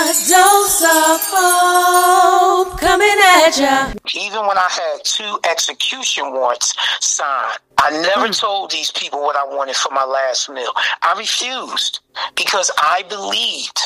[0.00, 3.92] A dose of hope coming at ya.
[4.14, 8.38] Even when I had two execution warrants signed, I never Mm.
[8.38, 10.72] told these people what I wanted for my last meal.
[11.02, 11.98] I refused
[12.36, 13.80] because I believed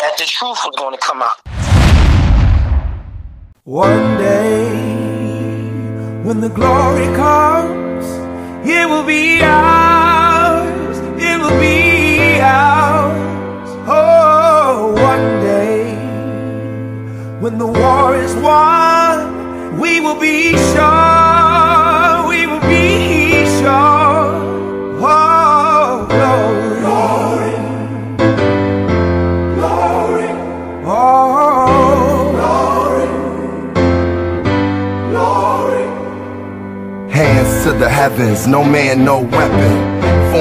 [0.00, 1.38] that the truth was going to come out.
[3.64, 4.68] One day,
[6.22, 8.06] when the glory comes,
[8.64, 9.81] it will be ours.
[17.42, 22.28] When the war is won, we will be sure.
[22.28, 24.22] We will be sure.
[25.04, 26.06] Oh,
[26.78, 27.56] glory.
[29.56, 30.28] Glory.
[30.86, 32.30] Oh,
[37.10, 40.21] Hands to the heavens, no man, no weapon.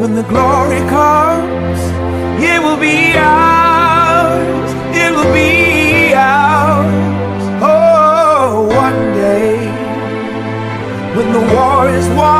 [0.00, 1.78] when the glory comes,
[2.42, 4.70] it will be ours.
[4.96, 7.42] It will be ours.
[7.60, 9.58] Oh, one day,
[11.14, 12.39] when the war is won,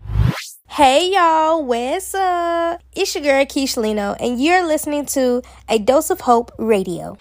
[0.67, 2.81] Hey y'all, what's up?
[2.93, 7.17] It's your girl Keisha Lino, and you're listening to A Dose of Hope Radio.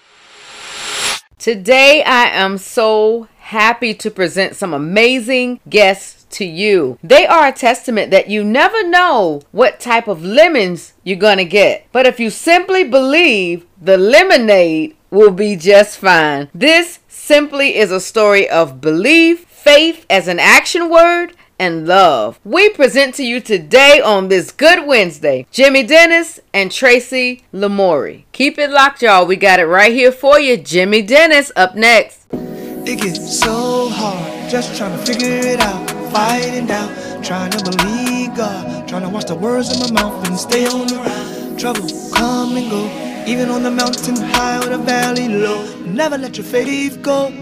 [1.39, 6.99] Today, I am so happy to present some amazing guests to you.
[7.03, 11.45] They are a testament that you never know what type of lemons you're going to
[11.45, 11.87] get.
[11.93, 16.49] But if you simply believe, the lemonade will be just fine.
[16.55, 22.39] This simply is a story of belief, faith as an action word, and love.
[22.45, 28.25] We present to you today on this Good Wednesday Jimmy Dennis and Tracy Lamourie.
[28.33, 29.27] Keep it locked, y'all.
[29.27, 30.57] We got it right here for you.
[30.57, 32.27] Jimmy Dennis up next.
[32.33, 38.35] It gets so hard, just trying to figure it out, fighting down, trying to believe
[38.37, 41.59] God, trying to watch the words in my mouth and stay on the ride.
[41.59, 42.85] Trouble come and go,
[43.27, 45.65] even on the mountain high or the valley low.
[45.87, 47.33] Never let your faith go.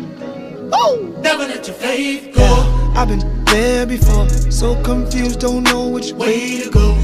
[0.73, 2.93] Oh, never let your faith go.
[2.95, 6.97] I've been there before, so confused, don't know which way to go.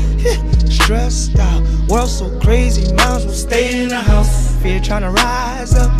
[0.68, 4.56] Stressed out, world so crazy, minds will stay in the house.
[4.62, 5.92] Fear trying to rise up.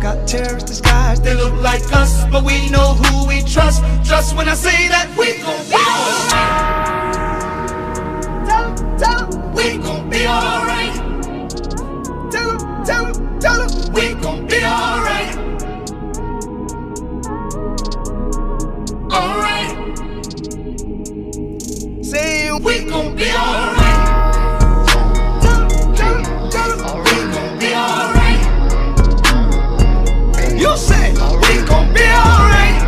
[0.00, 3.82] Got terrorists disguised, they look like us, but we know who we trust.
[4.06, 6.68] Trust when I say that we gon' be alright.
[9.56, 10.67] We gon' be alright.
[22.58, 23.96] 'Em, we gon' be alright.
[30.56, 30.74] You
[31.42, 32.84] we gon' be alright.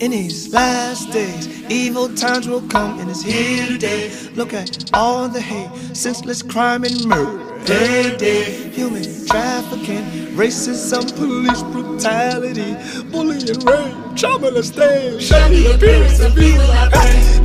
[0.00, 4.10] In these last days, evil times will come and it's here today.
[4.34, 7.49] Look at all the hate, senseless crime and murder.
[7.64, 10.04] Day, day, human trafficking,
[10.34, 12.74] racism, police brutality,
[13.12, 16.66] bullying, rape, child molestation, shady appearance of evil.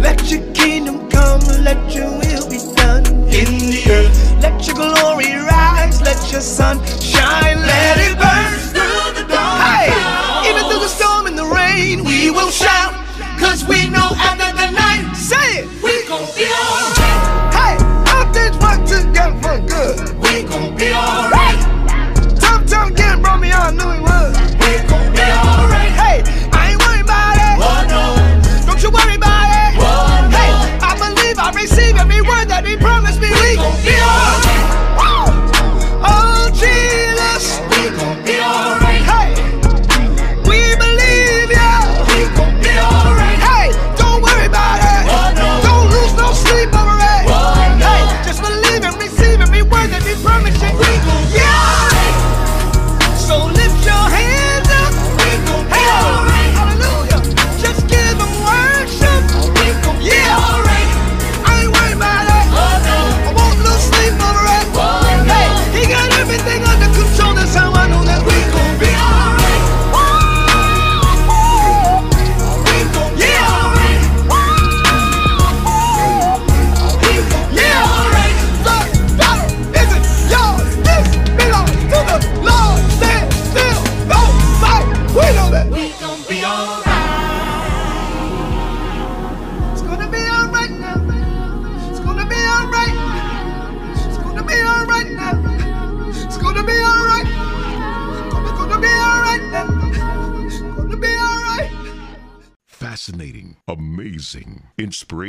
[0.02, 4.42] Let your kingdom come, let your will be done in the earth.
[4.42, 9.62] Let your glory rise, let your sun shine, let it burn through the dawn.
[9.62, 12.94] Hey, even through the storm and the rain, we will shout,
[13.38, 16.95] cause we know after the night, say it, we gon' be.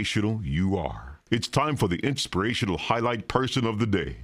[0.06, 1.18] Inspirational you are.
[1.32, 4.18] It's time for the inspirational highlight person of the day.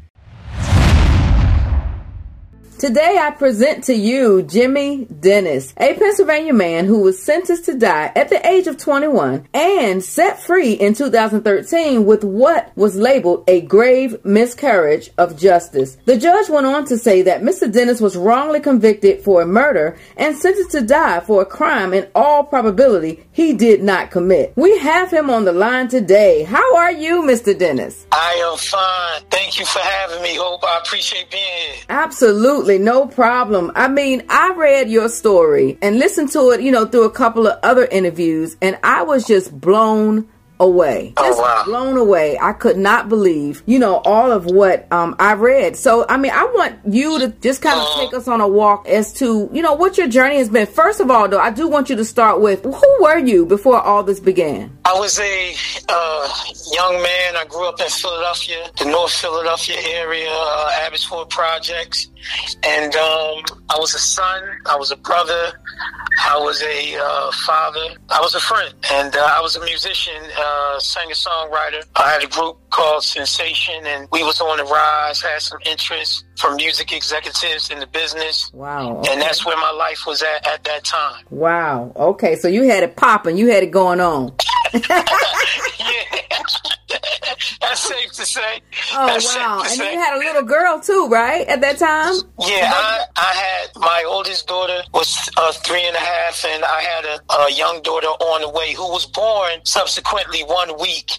[2.82, 8.10] Today I present to you Jimmy Dennis, a Pennsylvania man who was sentenced to die
[8.16, 13.60] at the age of 21 and set free in 2013 with what was labeled a
[13.60, 15.96] grave miscarriage of justice.
[16.06, 17.72] The judge went on to say that Mr.
[17.72, 22.08] Dennis was wrongly convicted for a murder and sentenced to die for a crime in
[22.16, 24.54] all probability he did not commit.
[24.56, 26.42] We have him on the line today.
[26.42, 27.56] How are you, Mr.
[27.56, 28.08] Dennis?
[28.10, 29.22] I am fine.
[29.30, 30.64] Thank you for having me, Hope.
[30.64, 31.74] I appreciate being here.
[31.88, 33.72] Absolutely, no problem.
[33.74, 37.46] I mean, I read your story and listened to it, you know, through a couple
[37.46, 40.28] of other interviews, and I was just blown
[40.60, 41.12] away.
[41.16, 41.62] Oh, Just wow.
[41.64, 42.38] blown away.
[42.40, 45.76] I could not believe, you know, all of what um, I read.
[45.76, 48.00] So, I mean, I want you to just kind of Uh-huh.
[48.00, 50.68] take us on a walk as to, you know, what your journey has been.
[50.68, 53.80] First of all, though, I do want you to start with who were you before
[53.80, 54.70] all this began?
[54.84, 55.54] I was a
[55.88, 56.28] uh,
[56.72, 57.36] young man.
[57.36, 62.06] I grew up in Philadelphia, the North Philadelphia area, uh, Abbotsford Projects.
[62.64, 65.52] And um, I was a son, I was a brother,
[66.24, 70.22] I was a uh, father, I was a friend, and uh, I was a musician,
[70.38, 71.84] uh, singer songwriter.
[71.96, 76.24] I had a group called Sensation, and we was on the rise, had some interest
[76.38, 78.50] from music executives in the business.
[78.52, 79.02] Wow.
[79.10, 81.24] And that's where my life was at at that time.
[81.30, 81.92] Wow.
[81.96, 84.34] Okay, so you had it popping, you had it going on.
[84.74, 86.12] yeah.
[87.60, 88.60] That's safe to say.
[88.94, 89.62] Oh That's wow!
[89.66, 91.46] And you had a little girl too, right?
[91.48, 92.14] At that time.
[92.40, 96.80] Yeah, I, I had my oldest daughter was uh, three and a half, and I
[96.82, 101.12] had a, a young daughter on the way who was born subsequently one week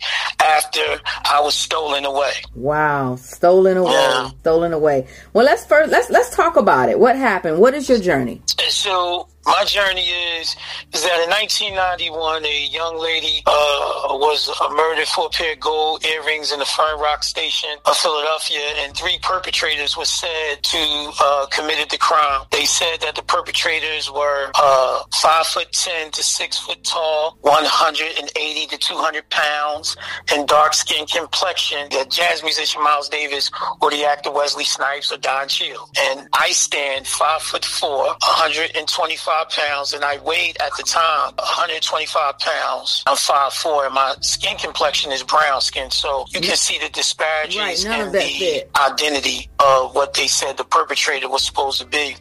[0.43, 0.81] after
[1.25, 2.33] I was stolen away.
[2.55, 4.29] Wow, stolen away, Yeah.
[4.41, 5.07] stolen away.
[5.33, 6.99] Well, let's first let's let's talk about it.
[6.99, 7.59] What happened?
[7.59, 8.41] What is your journey?
[8.69, 10.07] So my journey
[10.39, 10.55] is
[10.93, 15.59] is that in 1991, a young lady uh, was uh, murdered for a pair of
[15.59, 21.12] gold earrings in the Fern Rock station of Philadelphia, and three perpetrators were said to
[21.19, 22.45] uh, committed the crime.
[22.51, 28.67] They said that the perpetrators were uh, five foot ten to six foot tall, 180
[28.67, 29.97] to 200 pounds,
[30.31, 31.89] and dark skin complexion.
[31.89, 35.89] The jazz musician Miles Davis or the actor Wesley Snipes or Don Cheadle.
[36.00, 42.39] And I stand five foot four, 125 pounds, and I weighed at the time 125
[42.39, 43.03] pounds.
[43.07, 46.89] I'm five four, and my skin complexion is brown skin, so you can see the
[46.89, 48.69] disparities Right, in the fit.
[48.75, 52.15] identity of what they said the perpetrator was supposed to be.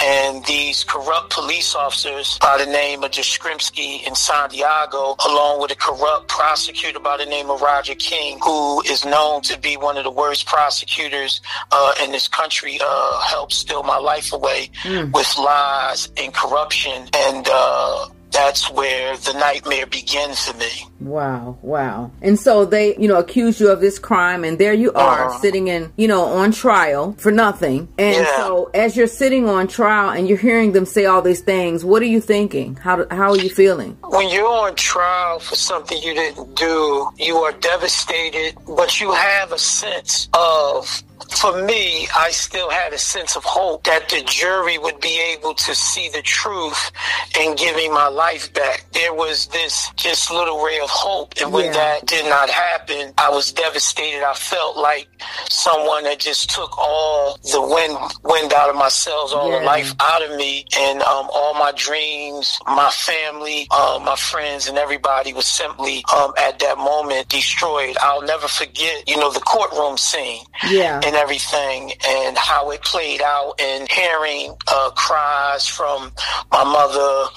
[0.00, 5.76] And these corrupt police officers by the name of Jastrzembski in Santiago, along with a
[5.76, 10.04] corrupt prosecutor by the name of Roger King, who is known to be one of
[10.04, 11.40] the worst prosecutors
[11.70, 14.70] uh, in this country, uh, helped steal my life away
[15.12, 16.51] with lies and corruption.
[16.56, 20.70] And uh, that's where the nightmare begins for me.
[21.00, 22.10] Wow, wow.
[22.22, 25.40] And so they, you know, accuse you of this crime, and there you are Uh-huh.
[25.40, 27.88] sitting in, you know, on trial for nothing.
[27.98, 28.36] And Yeah.
[28.36, 32.00] so as you're sitting on trial and you're hearing them say all these things, what
[32.02, 32.76] are you thinking?
[32.76, 33.96] How how are you feeling?
[34.04, 39.52] When you're on trial for something you didn't do, you are devastated, but you have
[39.52, 41.02] a sense of,
[41.38, 45.54] for me, I still had a sense of hope that the jury would be able
[45.54, 46.90] to see the truth
[47.38, 48.84] and give me my life back.
[48.92, 51.34] There was this just little ray of hope.
[51.40, 51.72] And when Yeah.
[51.72, 54.22] that did not happen, I was devastated.
[54.22, 55.08] I felt like
[55.48, 59.58] someone that just took all the wind, wind out of my sails, all Yeah.
[59.60, 64.68] the life out of me and um, all my dreams, my family, um, my friends,
[64.68, 67.96] and everybody was simply um, at that moment destroyed.
[68.00, 71.00] I'll never forget, you know, the courtroom scene Yeah.
[71.04, 76.12] and everything and how it played out and hearing uh, cries from
[76.50, 77.30] my mother.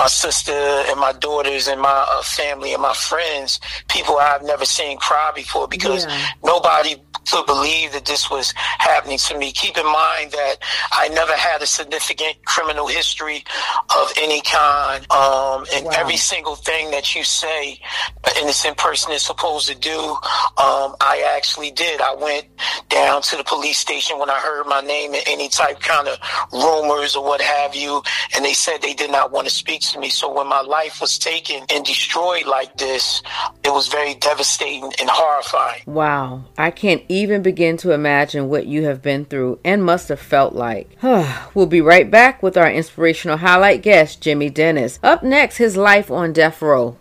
[0.00, 0.52] My sister
[0.88, 5.30] and my daughters and my uh, family and my friends, people I've never seen cry
[5.34, 6.26] before because Yeah.
[6.42, 6.96] nobody
[7.30, 9.52] could believe that this was happening to me.
[9.52, 10.56] Keep in mind that
[10.90, 13.44] I never had a significant criminal history
[13.94, 15.04] of any kind.
[15.12, 15.92] Um, and Wow.
[15.96, 17.78] every single thing that you say
[18.24, 19.98] an innocent person is supposed to do,
[20.56, 22.00] um, I actually did.
[22.00, 22.46] I went
[22.88, 26.16] down to the police station when I heard my name and any type kind of
[26.52, 28.02] rumors or what have you,
[28.34, 30.10] and they said they did not want to speak to me.
[30.10, 33.22] So when my life was taken and destroyed like this,
[33.64, 35.82] it was very devastating and horrifying.
[35.86, 40.20] Wow, I can't even begin to imagine what you have been through and must have
[40.20, 40.96] felt like.
[41.54, 44.98] we'll be right back with our inspirational highlight guest, Jimmy Dennis.
[45.02, 46.96] Up next, his life on death row.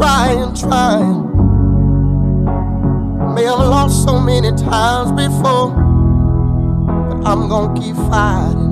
[0.00, 1.26] Trying, trying.
[3.34, 5.72] May have lost so many times before,
[7.08, 8.70] but I'm gonna keep fighting.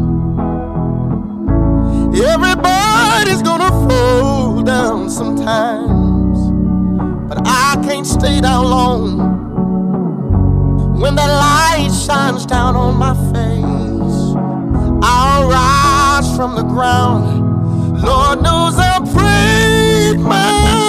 [2.32, 6.38] Everybody's gonna fall down sometimes,
[7.28, 9.18] but I can't stay down long.
[10.98, 14.22] When that light shines down on my face,
[15.02, 18.02] I'll rise from the ground.
[18.02, 20.87] Lord knows I prayed my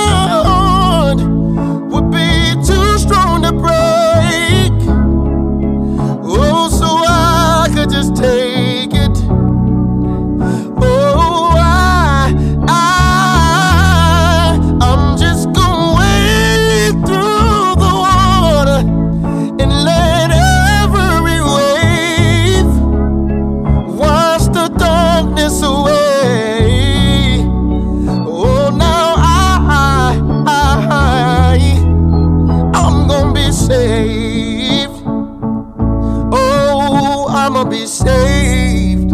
[37.50, 39.12] I'ma be saved.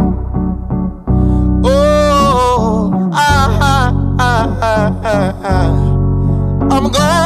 [1.64, 3.24] Oh, I,
[3.62, 7.25] I, I, I, I'm gonna.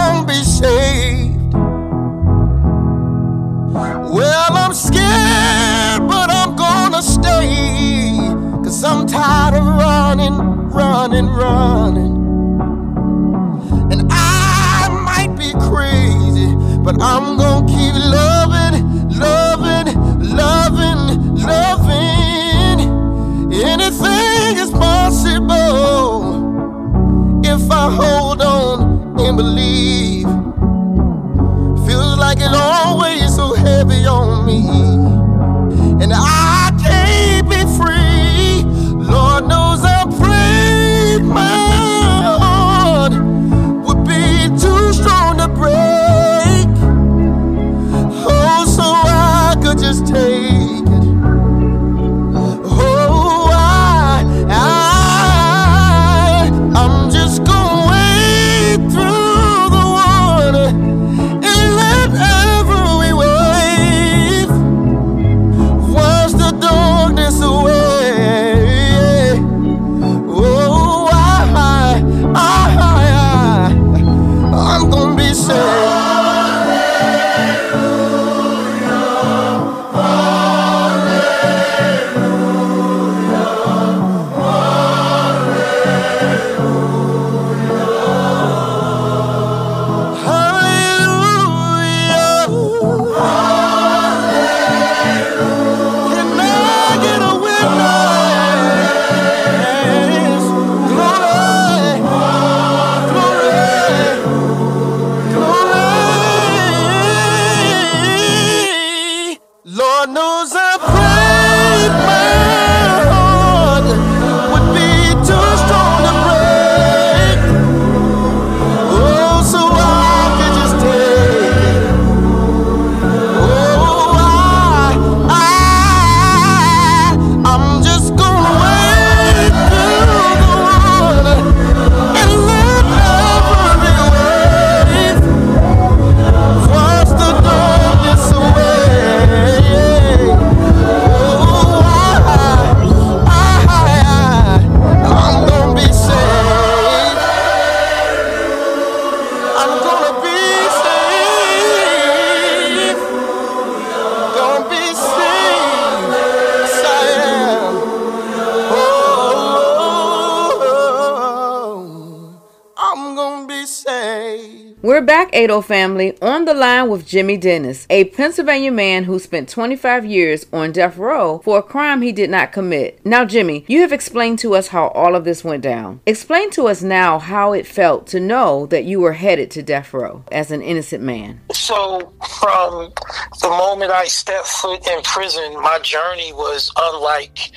[165.39, 170.45] Ado family, on the line with Jimmy Dennis, a Pennsylvania man who spent 25 years
[170.51, 172.99] on death row for a crime he did not commit.
[173.05, 176.01] Now, Jimmy, you have explained to us how all of this went down.
[176.05, 179.93] Explain to us now how it felt to know that you were headed to death
[179.93, 181.39] row as an innocent man.
[181.53, 182.91] So, from
[183.39, 187.51] the moment I stepped foot in prison, my journey was unlike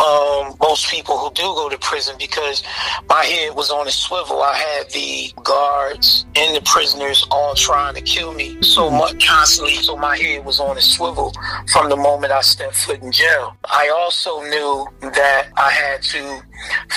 [0.00, 2.62] um, most people who do go to prison because
[3.10, 4.40] my head was on a swivel.
[4.40, 9.74] I had the guards and the prisoners all trying to kill me so much constantly.
[9.74, 11.32] So my head was on a swivel
[11.72, 13.56] from the moment I stepped foot in jail.
[13.64, 16.42] I also knew that I had to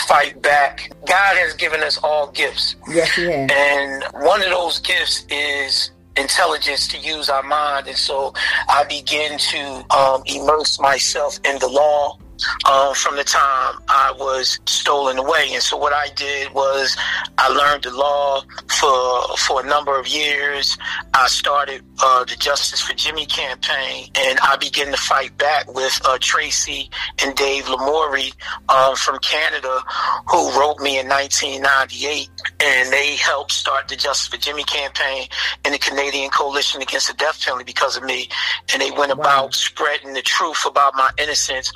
[0.08, 0.92] fight back.
[1.08, 2.76] God has given us all gifts.
[2.90, 3.50] Yes, he has.
[3.52, 7.88] And one of those gifts is intelligence to use our mind.
[7.88, 8.34] And so
[8.68, 12.18] I began to um, immerse myself in the law.
[12.70, 16.96] Um, from the time I was stolen away, and so what I did was
[17.38, 20.78] I learned the law for for a number of years.
[21.14, 26.00] I started uh, the Justice for Jimmy campaign, and I began to fight back with
[26.06, 26.90] uh, Tracy
[27.24, 28.34] and Dave Lamourie
[28.70, 29.82] um, from Canada,
[30.28, 32.30] who wrote me in 1998,
[32.62, 35.28] and they helped start the Justice for Jimmy campaign
[35.66, 38.30] and the Canadian Coalition Against the Death Penalty because of me,
[38.72, 41.72] and they went about spreading the truth about my innocence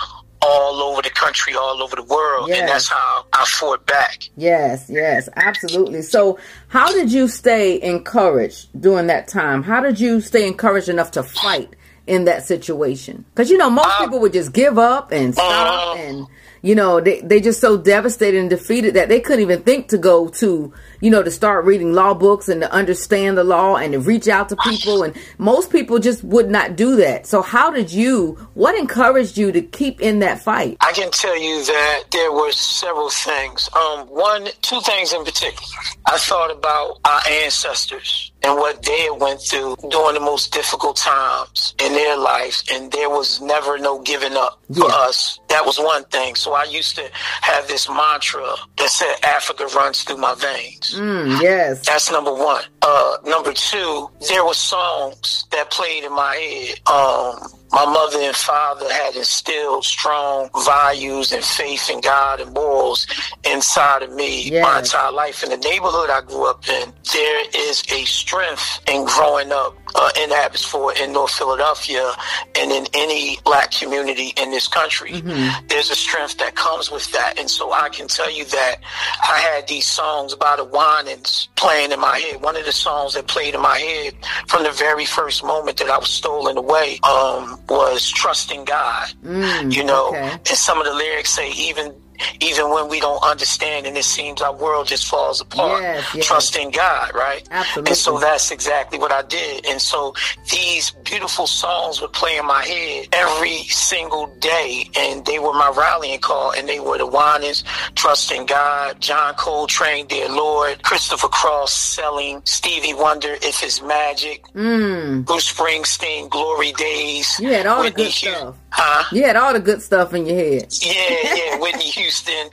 [0.45, 2.59] all over the country, all over the world, Yes.
[2.59, 4.23] and that's how I fought back.
[4.35, 6.01] Yes, yes, absolutely.
[6.01, 9.63] So, how did you stay encouraged during that time?
[9.63, 11.75] How did you stay encouraged enough to fight
[12.07, 13.25] in that situation?
[13.33, 16.27] Because you know, most uh, people would just give up and uh, stop, and
[16.61, 19.97] you know, they they just so devastated and defeated that they couldn't even think to
[19.97, 20.73] go to,
[21.03, 24.29] you know, to start reading law books and to understand the law and to reach
[24.29, 25.03] out to people.
[25.03, 27.27] And most people just would not do that.
[27.27, 28.35] So, how did you?
[28.53, 30.77] What encouraged you to keep in that fight?
[30.79, 33.69] I can tell you that there were several things.
[33.75, 35.67] Um, one, two things in particular.
[36.05, 41.73] I thought about our ancestors and what they went through during the most difficult times
[41.83, 44.95] in their lives, and there was never no giving up for Yeah.
[44.95, 45.39] us.
[45.49, 46.35] That was one thing.
[46.35, 47.09] So I used to
[47.41, 51.85] have this mantra that said, "Africa runs through my veins." Mm, yes.
[51.85, 52.63] That's number one.
[52.81, 56.79] Uh, number two, there were songs that played in my head.
[56.87, 63.07] Um, my mother and father had instilled strong values and faith in God and morals
[63.43, 65.43] inside of me my entire life.
[65.43, 70.09] In the neighborhood I grew up in, there is a strength in growing up uh,
[70.19, 72.11] in Abbotsford, in North Philadelphia,
[72.57, 75.21] and in any black community in this country.
[75.67, 77.39] There's a strength that comes with that.
[77.39, 78.77] And so I can tell you that
[79.21, 82.41] I had these songs by the Winans playing in my head.
[82.41, 84.13] One of the songs that played in my head
[84.47, 89.13] from the very first moment that I was stolen away um, was Trusting God.
[89.23, 90.37] Mm, you know, okay.
[90.45, 91.93] and some of the lyrics say, even
[92.39, 95.81] even when we don't understand and it seems our world just falls apart.
[95.81, 96.25] Yes, yes.
[96.25, 97.47] Trust in God, right?
[97.51, 97.91] Absolutely.
[97.91, 99.65] And so that's exactly what I did.
[99.65, 100.13] And so
[100.51, 104.89] these beautiful songs would play in my head every single day.
[104.97, 106.51] And they were my rallying call.
[106.51, 107.63] And they were the Winans,
[107.95, 114.43] Trust in God, John Coltrane, Dear Lord, Christopher Cross, Sailing, Stevie Wonder, If It's Magic,
[114.53, 117.27] Bruce Springsteen, Glory Days.
[117.37, 117.39] Mm.
[117.39, 118.55] You had all the good stuff.
[118.75, 119.03] Huh?
[119.11, 120.73] You had all the good stuff in your head.
[120.81, 122.49] Yeah, yeah, Whitney Houston,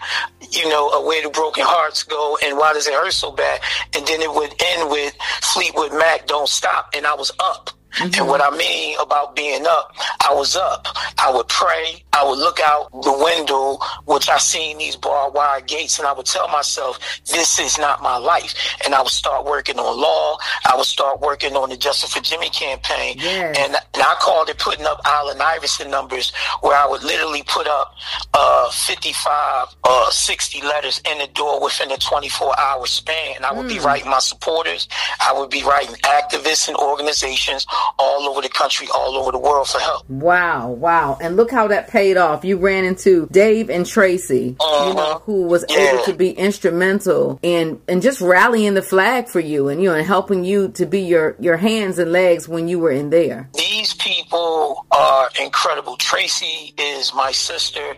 [0.50, 3.60] you know, uh, Where Do Broken Hearts Go, and Why Does It Hurt So Bad?
[3.96, 7.70] And then it would end with Fleetwood Mac, Don't Stop, and I was up.
[7.98, 10.86] And what I mean about being up, I was up.
[11.18, 12.02] I would pray.
[12.12, 16.12] I would look out the window, which I seen these barbed wire gates, and I
[16.12, 18.54] would tell myself, this is not my life.
[18.84, 20.38] And I would start working on law.
[20.64, 23.16] I would start working on the Justice for Jimmy campaign.
[23.56, 27.66] And, and I called it putting up Allen Iverson numbers, where I would literally put
[27.66, 27.94] up
[28.34, 33.36] uh, 55 uh, 60 letters in the door within a 24 hour span.
[33.36, 34.88] And I would be writing my supporters.
[35.20, 37.66] I would be writing activists and organizations
[37.98, 40.08] all over the country, all over the world for help.
[40.08, 41.18] Wow, wow.
[41.20, 42.44] And look how that paid off.
[42.44, 46.04] You ran into Dave and Tracy, you know, who was able Uh-huh.
[46.06, 50.06] To be instrumental in in just rallying the flag for you and you know and
[50.06, 53.48] helping you to be your your hands and legs when you were in there.
[53.54, 55.96] These people are incredible.
[55.96, 57.96] Tracy is my sister.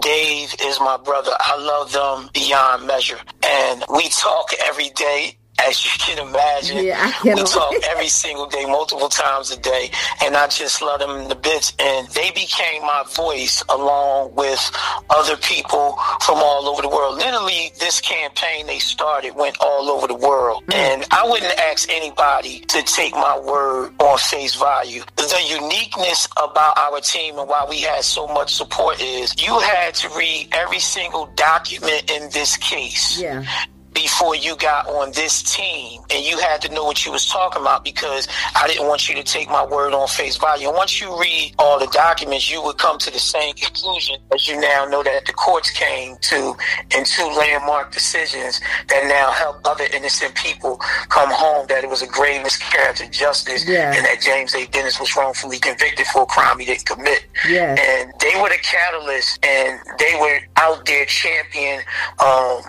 [0.00, 1.32] Dave is my brother.
[1.38, 3.18] I love them beyond measure.
[3.42, 5.36] And we talk every day.
[5.66, 6.84] As you can imagine,
[7.24, 9.90] Yeah, we talk every single day, multiple times a day,
[10.22, 11.72] and I just love them the bits.
[11.78, 14.60] And they became my voice along with
[15.10, 17.16] other people from all over the world.
[17.18, 22.60] Literally, this campaign they started went all over the world, and I wouldn't ask anybody
[22.60, 25.02] to take my word on face value.
[25.16, 29.94] The uniqueness about our team and why we had so much support is you had
[29.96, 33.44] to read every single document in this case Yeah.
[34.20, 37.62] Before you got on this team and you had to know what you was talking
[37.62, 40.68] about because I didn't want you to take my word on face value.
[40.68, 44.46] And once you read all the documents, you would come to the same conclusion as
[44.46, 46.54] you now know that the courts came to
[46.94, 50.76] in two landmark decisions that now help other innocent people
[51.08, 53.94] come home that it was a grave miscarriage of justice Yeah.
[53.94, 54.66] and that James A.
[54.66, 57.24] Dennis was wrongfully convicted for a crime he didn't commit.
[57.48, 57.78] Yes.
[57.80, 61.80] And they were the catalyst and they were out there championing
[62.22, 62.60] um,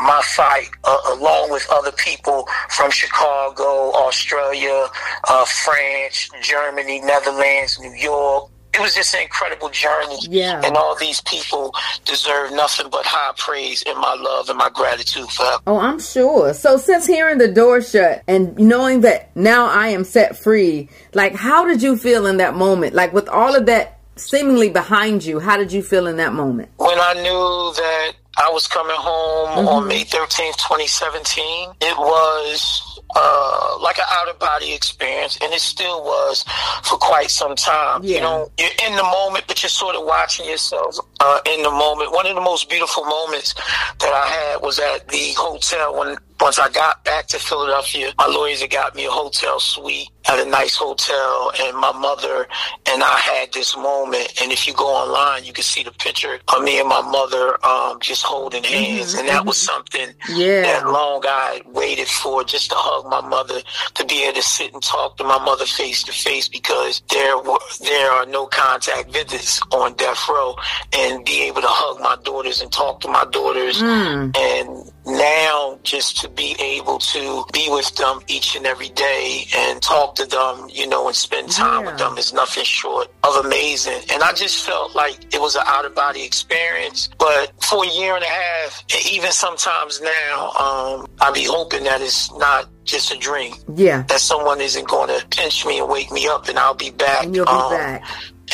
[0.00, 4.86] my fight uh, along with other people from Chicago, Australia,
[5.28, 8.50] uh, France, Germany, Netherlands, New York.
[8.74, 10.18] It was just an incredible journey.
[10.28, 10.60] Yeah.
[10.62, 15.28] And all these people deserve nothing but high praise and my love and my gratitude
[15.30, 15.60] for them.
[15.66, 16.54] Oh, I'm sure.
[16.54, 21.34] So since hearing the door shut and knowing that now I am set free, like
[21.34, 22.94] how did you feel in that moment?
[22.94, 26.68] Like with all of that seemingly behind you, how did you feel in that moment?
[26.76, 33.78] when I knew that I was coming home on May 13th, 2017, it was uh,
[33.82, 36.44] like an out of body experience, and it still was
[36.84, 38.02] for quite some time.
[38.04, 38.16] Yeah.
[38.16, 41.70] You know, you're in the moment, but you're sort of watching yourself uh, in the
[41.70, 42.12] moment.
[42.12, 46.58] One of the most beautiful moments that I had was at the hotel when once
[46.60, 50.48] I got back to Philadelphia, my lawyers had got me a hotel suite at a
[50.48, 52.46] nice hotel, and my mother
[52.86, 54.34] and I had this moment.
[54.40, 57.44] And if you go online, you can see the picture of me and my mother
[57.66, 60.62] um, just holding hands, and that was something Yeah.
[60.62, 63.60] that long I waited for, just to hug my mother,
[63.94, 67.36] to be able to sit and talk to my mother face to face, because there
[67.38, 70.54] were there are no contact visits on death row,
[70.92, 76.20] and be able to hug my daughters and talk to my daughters, and now just
[76.20, 80.68] to be able to be with them each and every day and talk to them,
[80.70, 84.00] you know, and spend time with them is nothing short of amazing.
[84.10, 87.08] And I just felt like it was an out of body experience.
[87.18, 91.84] But for a year and a half, and even sometimes now, um, I be hoping
[91.84, 93.54] that it's not just a dream.
[93.74, 94.02] Yeah.
[94.08, 97.24] That someone isn't going to pinch me and wake me up, and I'll be back.
[97.24, 98.04] And you'll be um, back.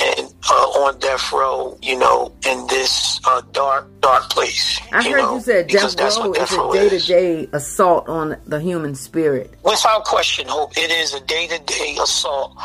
[0.00, 4.80] And uh, on death row, you know, in this uh, dark, dark place.
[4.92, 8.09] I heard know, you said death row what is death a day to day assault
[8.09, 9.54] on the human spirit.
[9.62, 12.57] Without question, Hope, it is a day to day assault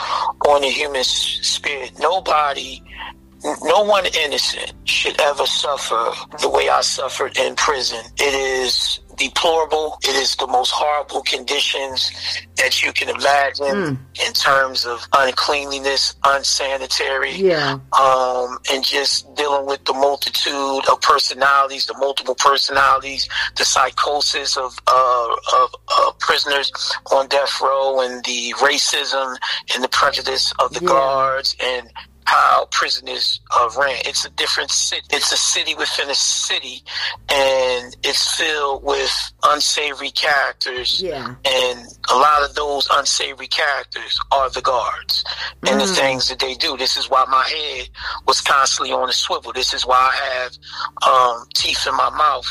[0.48, 1.92] on the human spirit.
[2.00, 2.82] Nobody,
[3.64, 6.12] no one innocent should ever suffer
[6.42, 8.00] the way I suffered in prison.
[8.18, 9.98] It is deplorable.
[10.04, 12.12] It is the most horrible conditions
[12.58, 17.80] that you can imagine in terms of uncleanliness, unsanitary, Yeah.
[17.94, 24.78] um, and just dealing with the multitude of personalities, the multiple personalities, the psychosis of,
[24.88, 26.72] uh, of, of prisoners
[27.12, 29.36] on death row, and the racism
[29.74, 30.88] and the prejudice of the Yeah.
[30.90, 31.90] guards, and
[32.30, 33.98] how prisoners uh, ran.
[34.06, 35.02] It's a different city.
[35.12, 36.84] It's a city within a city,
[37.30, 39.12] and it's filled with
[39.44, 41.02] unsavory characters.
[41.02, 41.34] Yeah.
[41.46, 41.80] And
[42.12, 45.24] a lot of those unsavory characters are the guards
[45.68, 45.96] and the Mm.
[45.96, 46.78] things that they do.
[46.78, 47.90] This is why my head
[48.28, 49.52] was constantly on a swivel.
[49.52, 50.52] This is why I have
[51.12, 52.50] um, teeth in my mouth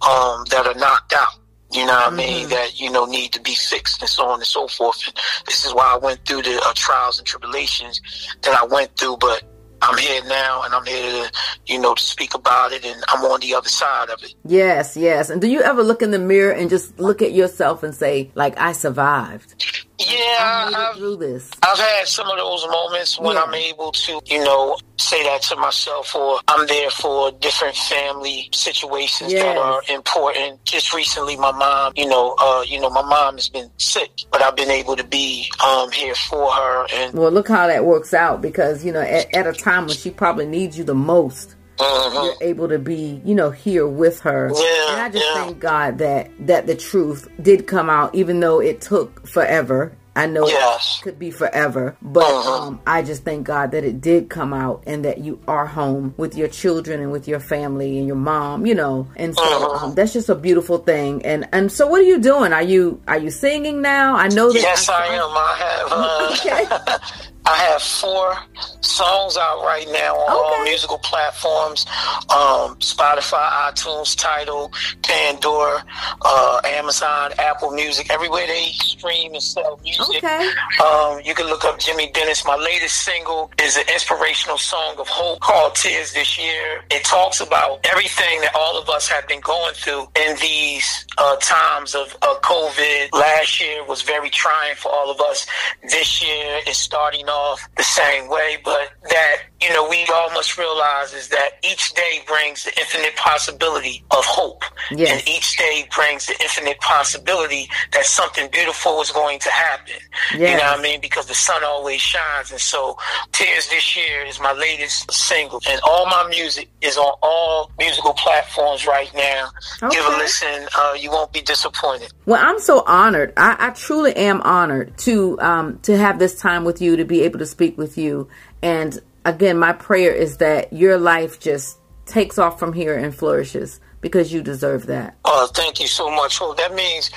[0.00, 1.34] um, that are knocked out.
[1.70, 2.48] You know what I mean?
[2.48, 5.02] That, you know, need to be fixed and so on and so forth.
[5.06, 5.14] And
[5.46, 8.00] this is why I went through the uh, trials and tribulations
[8.42, 9.18] that I went through.
[9.18, 9.42] But
[9.82, 11.32] I'm here now and I'm here to,
[11.66, 14.34] you know, to speak about it and I'm on the other side of it.
[14.44, 15.30] Yes, yes.
[15.30, 18.30] And do you ever look in the mirror and just look at yourself and say,
[18.34, 19.77] like, I survived?
[20.18, 21.50] Yeah, I made I've, through this.
[21.62, 23.42] I've had some of those moments when Yeah.
[23.44, 28.48] I'm able to, you know, say that to myself, or I'm there for different family
[28.52, 29.42] situations Yes.
[29.44, 30.64] that are important.
[30.64, 34.42] Just recently, my mom, you know, uh, you know, my mom has been sick, but
[34.42, 38.12] I've been able to be um, here for her, and Well, look how that works
[38.12, 41.54] out because, you know, at, at a time when she probably needs you the most,
[41.78, 42.24] Mhm.
[42.24, 44.50] you're able to be, you know, here with her.
[44.52, 45.44] Yeah, and I just yeah.
[45.44, 49.92] thank God that that the truth did come out, even though it took forever.
[50.18, 50.98] I know Yes.
[50.98, 52.62] it could be forever, but Uh-huh.
[52.66, 56.12] um, I just thank God that it did come out and that you are home
[56.16, 59.06] with your children and with your family and your mom, you know.
[59.16, 59.86] And so Uh-huh.
[59.86, 61.24] um, that's just a beautiful thing.
[61.24, 62.52] And and so, what are you doing?
[62.52, 64.16] Are you are you singing now?
[64.16, 64.60] I know that.
[64.60, 65.30] yes, I am.
[65.30, 65.86] I have.
[65.98, 66.66] Uh, Okay.
[67.48, 68.36] I have four
[68.82, 71.86] songs out right now on all musical platforms:
[72.28, 74.70] um, Spotify, iTunes, Tidal,
[75.02, 75.82] Pandora,
[76.20, 80.22] uh, Amazon, Apple Music, everywhere they stream and sell music.
[80.22, 80.50] Okay.
[80.84, 82.44] Um, you can look up Jimmy Dennis.
[82.44, 86.82] My latest single is an inspirational song of hope called Tears This Year.
[86.90, 91.36] It talks about everything that all of us have been going through in these uh,
[91.36, 93.08] times of, of COVID.
[93.14, 95.46] Last year was very trying for all of us.
[95.82, 97.37] This year is starting off
[97.76, 102.22] the same way, but that, you know, we all must realize is that each day
[102.26, 104.62] brings the infinite possibility of hope.
[104.90, 105.10] Yes.
[105.10, 110.00] And each day brings the infinite possibility that something beautiful is going to happen.
[110.32, 111.00] You know what I mean?
[111.00, 112.50] Because the sun always shines.
[112.50, 112.96] And so
[113.32, 115.60] Tears This Year is my latest single.
[115.68, 119.48] And all my music is on all musical platforms right now.
[119.90, 120.68] Give a listen.
[120.76, 122.12] Uh, you won't be disappointed.
[122.26, 123.32] Well, I'm so honored.
[123.36, 127.22] I, I truly am honored to um, to have this time with you, to be
[127.22, 128.28] able to speak with you.
[128.62, 133.80] And again, my prayer is that your life just takes off from here and flourishes
[134.00, 135.16] because you deserve that.
[135.24, 136.40] Uh, thank you so much.
[136.40, 137.10] Well, that means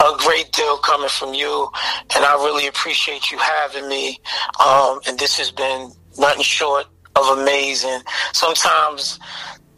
[0.00, 1.68] a great deal coming from you,
[2.14, 4.20] and I really appreciate you having me.
[4.64, 6.86] Um, and this has been nothing short
[7.16, 8.00] of amazing.
[8.32, 9.18] Sometimes,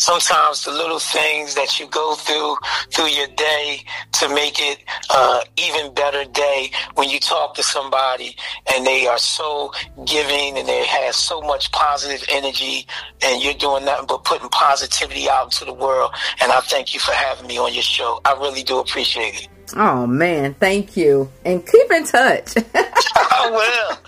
[0.03, 2.57] sometimes the little things that you go through
[2.91, 3.79] through your day
[4.11, 4.79] to make it
[5.11, 8.35] uh, even better day when you talk to somebody
[8.75, 9.71] and they are so
[10.05, 12.85] giving and they have so much positive energy
[13.25, 16.11] and you're doing nothing but putting positivity out into the world
[16.43, 18.21] and I thank you for having me on your show.
[18.25, 19.52] I really do appreciate it.
[19.75, 22.55] Oh man, thank you, and keep in touch.
[22.75, 23.99] I will.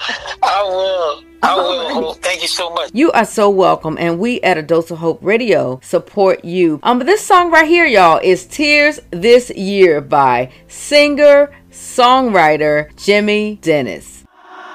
[0.42, 1.24] I will.
[1.42, 1.94] I will.
[1.94, 2.22] Hope.
[2.22, 2.90] Thank you so much.
[2.92, 6.80] You are so welcome, and we at A Dose of Hope Radio support you.
[6.82, 13.58] Um, but this song right here, y'all, is "Tears This Year" by singer songwriter Jimmy
[13.62, 14.24] Dennis.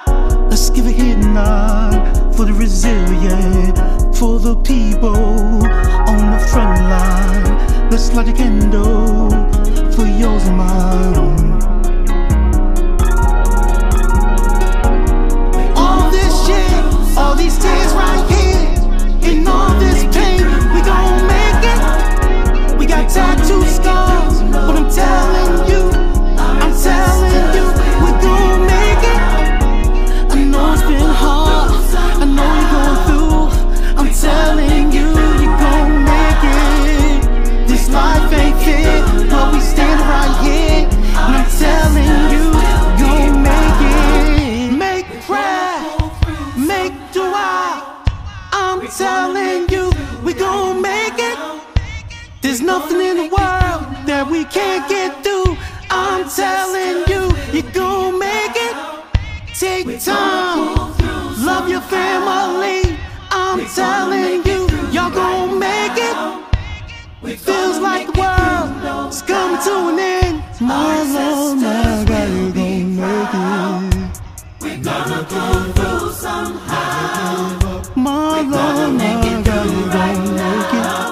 [0.08, 3.78] Let's give a hit nod for the resilient,
[4.16, 7.90] for the people on the front line.
[7.92, 8.99] Let's light a candle
[25.00, 25.82] telling you,
[26.46, 27.66] I'm telling you,
[28.04, 29.22] we gon' make it.
[30.34, 31.70] I know it's been hard.
[32.22, 33.44] I know you're going through.
[34.00, 35.08] I'm telling you,
[35.44, 37.68] you gon' make it.
[37.70, 38.98] This life ain't fair,
[39.32, 40.82] but we stand right here.
[41.24, 42.46] And I'm telling you,
[43.00, 44.68] you gon' make it.
[44.86, 45.80] Make prayer,
[46.72, 47.52] make dua.
[48.64, 49.86] I'm telling you,
[50.26, 51.38] we gon' make it.
[52.42, 53.59] There's nothing in the world
[54.10, 55.56] that we can't get through.
[55.92, 58.76] I'm telling you, you gon' make it.
[59.54, 60.76] Take time,
[61.46, 62.98] love your family.
[63.30, 66.18] I'm telling you, y'all gon' make it.
[67.38, 70.44] Feels like the world's coming to an end.
[70.60, 74.10] My Lord, my God, you gon' make it.
[74.60, 77.84] We're gonna pull through somehow.
[77.96, 81.09] My Lord, my God, you gon' make it.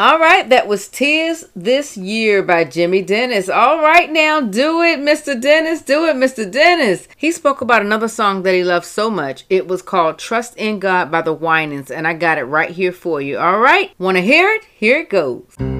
[0.00, 3.50] All right, that was Tears This Year by Jimmy Dennis.
[3.50, 5.38] All right, now do it, Mr.
[5.38, 5.82] Dennis.
[5.82, 6.50] Do it, Mr.
[6.50, 7.06] Dennis.
[7.18, 9.44] He spoke about another song that he loved so much.
[9.50, 12.92] It was called Trust in God by the Winans, and I got it right here
[12.92, 13.36] for you.
[13.36, 14.64] All right, want to hear it?
[14.74, 15.79] Here it goes.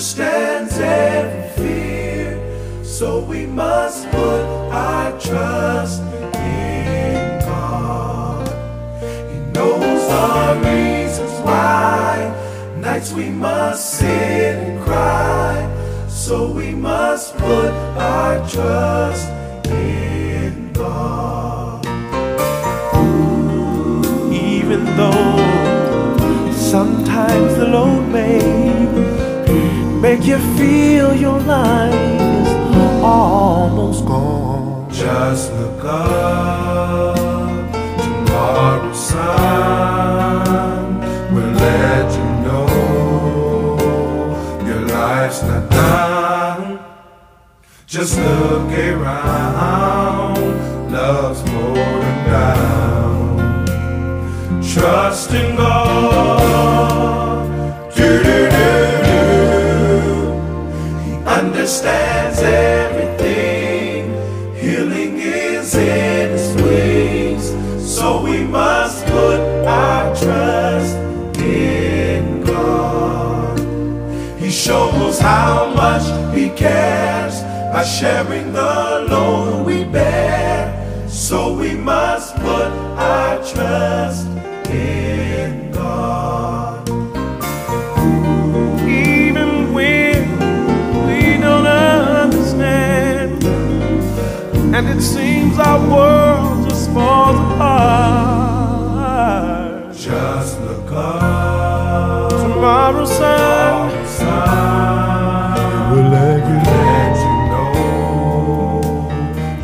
[0.00, 2.82] Understands every fear.
[2.82, 6.00] So we must put our trust
[6.36, 8.48] in God.
[9.30, 12.32] He knows our reasons why.
[12.78, 15.68] Nights we must sit and cry.
[16.08, 19.28] So we must put our trust
[19.68, 21.84] in God.
[24.32, 25.40] Even though
[26.52, 29.19] Sometimes the load may
[30.10, 32.48] make you feel your life is
[33.00, 34.90] almost gone.
[34.90, 37.14] Just look up,
[38.02, 41.00] tomorrow's sun
[41.32, 42.66] will let you know
[44.66, 46.80] your life's not done.
[47.86, 50.36] Just look around,
[50.90, 53.64] love's pouring down.
[54.72, 56.39] Trust in God.
[61.70, 64.10] Understands everything.
[64.56, 67.88] Healing is in his wings.
[67.88, 70.96] So we must put our trust
[71.38, 73.56] in God.
[74.40, 76.02] He shows how much
[76.34, 77.40] he cares
[77.72, 81.08] by sharing the load we bear.
[81.08, 82.66] So we must put
[82.98, 84.26] our trust
[94.72, 98.80] and it seems our world just falls apart.
[99.96, 102.30] Just look up.
[102.30, 103.90] Tomorrow's sun
[105.90, 107.72] will let you, let you know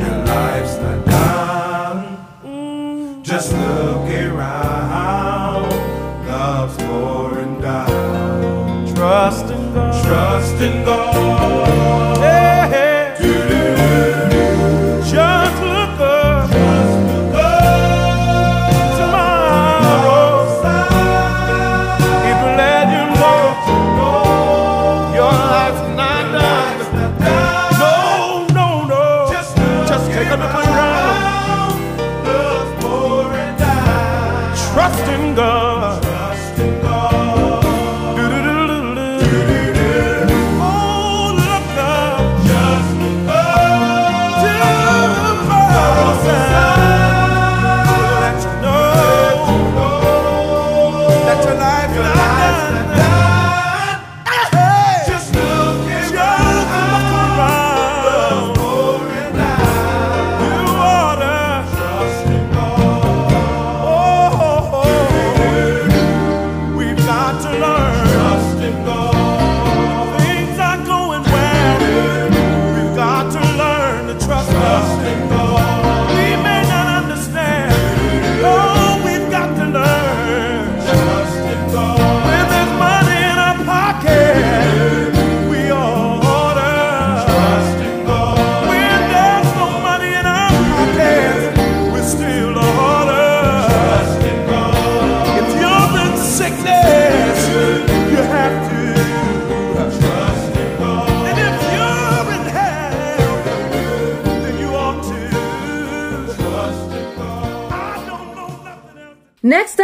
[0.00, 1.98] your life's not done.
[2.44, 3.22] Mm.
[3.22, 5.70] Just look around,
[6.26, 8.86] love's pouring down.
[8.94, 10.04] Trust in God.
[10.04, 11.35] Trust in God.
[34.76, 36.05] Trust in God.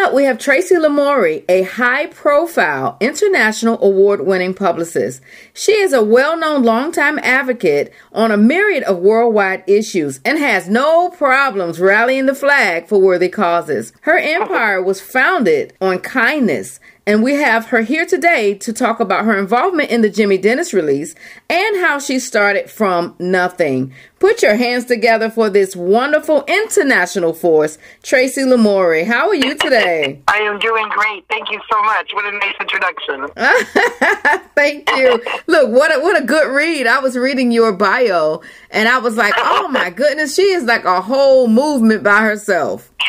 [0.02, 5.22] Up, we have Tracy Lamourie, a high profile international award winning publicist.
[5.54, 10.68] She is a well known longtime advocate on a myriad of worldwide issues and has
[10.68, 13.92] no problems rallying the flag for worthy causes.
[14.00, 19.24] Her empire was founded on kindness and we have her here today to talk about
[19.24, 21.14] her involvement in the Jimmy Dennis release
[21.50, 23.92] and how she started from nothing.
[24.20, 29.04] Put your hands together for this wonderful international force, Tracy Lamourie.
[29.04, 30.22] How are you today?
[30.28, 31.24] I am doing great.
[31.28, 32.12] Thank you so much.
[32.14, 33.26] What a nice introduction.
[34.54, 35.20] Thank you.
[35.48, 36.86] Look, what a, what a good read.
[36.86, 40.84] I was reading your bio and I was like, oh my goodness, she is like
[40.84, 42.92] a whole movement by herself.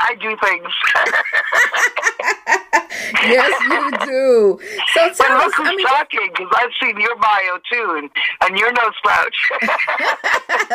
[0.00, 0.72] I do things.
[3.24, 4.60] yes, you do.
[4.94, 5.44] So tell us.
[5.44, 8.10] look who's I mean, talking, because I've seen your bio too, and,
[8.42, 9.50] and you're no slouch.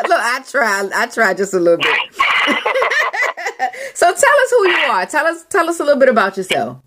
[0.08, 0.88] look, I try.
[0.94, 1.96] I try just a little bit.
[3.94, 5.06] so tell us who you are.
[5.06, 5.44] Tell us.
[5.48, 6.78] Tell us a little bit about yourself.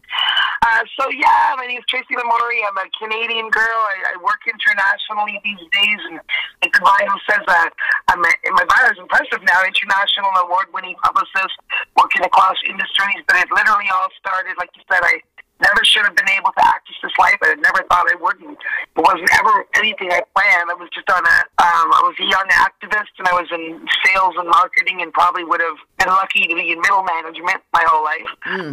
[0.65, 2.63] Uh, so yeah, my name is Tracy Lamourie.
[2.65, 3.81] I'm a Canadian girl.
[3.93, 6.17] I, I work internationally these days, and
[6.63, 7.69] like the bio says that
[8.09, 9.61] I'm a, my bio is impressive now.
[9.61, 11.55] International award-winning publicist
[11.97, 15.21] working across industries, but it literally all started, like you said, I
[15.61, 17.37] never should have been able to access this life.
[17.43, 18.41] I never thought I would.
[18.41, 20.67] And it wasn't ever anything I planned.
[20.67, 23.85] I was just on a, um, I was a young activist, and I was in
[24.03, 27.85] sales and marketing, and probably would have been lucky to be in middle management my
[27.87, 28.27] whole life.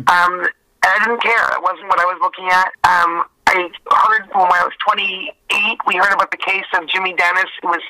[0.08, 0.48] Um,
[0.82, 1.46] I didn't care.
[1.52, 2.68] It wasn't what I was looking at.
[2.84, 3.68] Um, I
[4.08, 7.82] heard when I was 28, we heard about the case of Jimmy Dennis, who was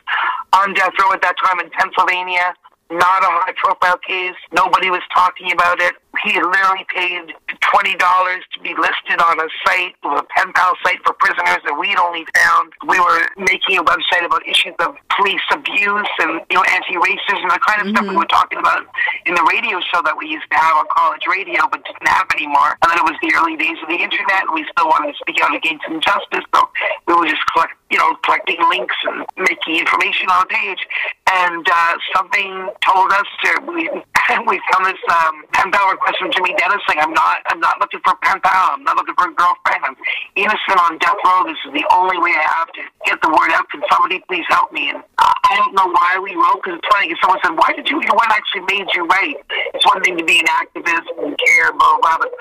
[0.53, 2.55] on death row at that time in Pennsylvania.
[2.91, 4.37] Not a high profile case.
[4.53, 5.95] Nobody was talking about it.
[6.21, 7.33] He literally paid
[7.73, 11.97] $20 to be listed on a site, a pen pal site for prisoners that we'd
[11.97, 12.73] only found.
[12.85, 17.61] We were making a website about issues of police abuse and, you know, anti-racism, the
[17.65, 18.85] kind of stuff we were talking about
[19.25, 22.29] in the radio show that we used to have on college radio, but didn't have
[22.37, 22.77] anymore.
[22.85, 25.19] And then it was the early days of the internet, and we still wanted to
[25.19, 26.69] speak out against injustice, so
[27.09, 30.85] we were just collect, you know, collecting links and making information on a page.
[31.33, 33.89] And uh, something told us to we
[34.47, 37.79] we found this um, pen pal request from Jimmy Dennis saying, "I'm not I'm not
[37.79, 38.75] looking for a pen pal.
[38.75, 39.87] I'm not looking for a girlfriend.
[39.87, 39.97] I'm
[40.35, 41.47] innocent on death row.
[41.47, 43.71] This is the only way I have to get the word out.
[43.71, 47.09] Can somebody please help me?" And I don't know why we wrote because it's funny.
[47.09, 48.01] 'cause someone said, "Why did you?
[48.01, 49.39] What actually made you write?"
[49.75, 52.33] It's one thing to be an activist and care, blah blah, blah but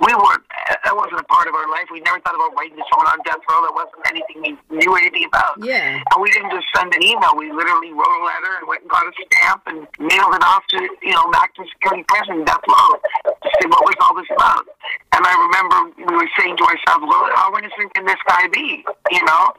[0.00, 0.42] we weren't.
[0.84, 1.81] That wasn't a part of our life.
[1.92, 3.60] We never thought about writing to someone on death row.
[3.60, 5.60] That wasn't anything we knew anything about.
[5.60, 6.00] Yeah.
[6.00, 7.36] And we didn't just send an email.
[7.36, 10.64] We literally wrote a letter and went and got a stamp and mailed it off
[10.72, 12.96] to, you know, Macton Security Prison, Death Row,
[13.28, 14.64] to see what was all this about.
[15.12, 18.80] And I remember we were saying to ourselves, well, how innocent can this guy be?
[19.12, 19.52] You know?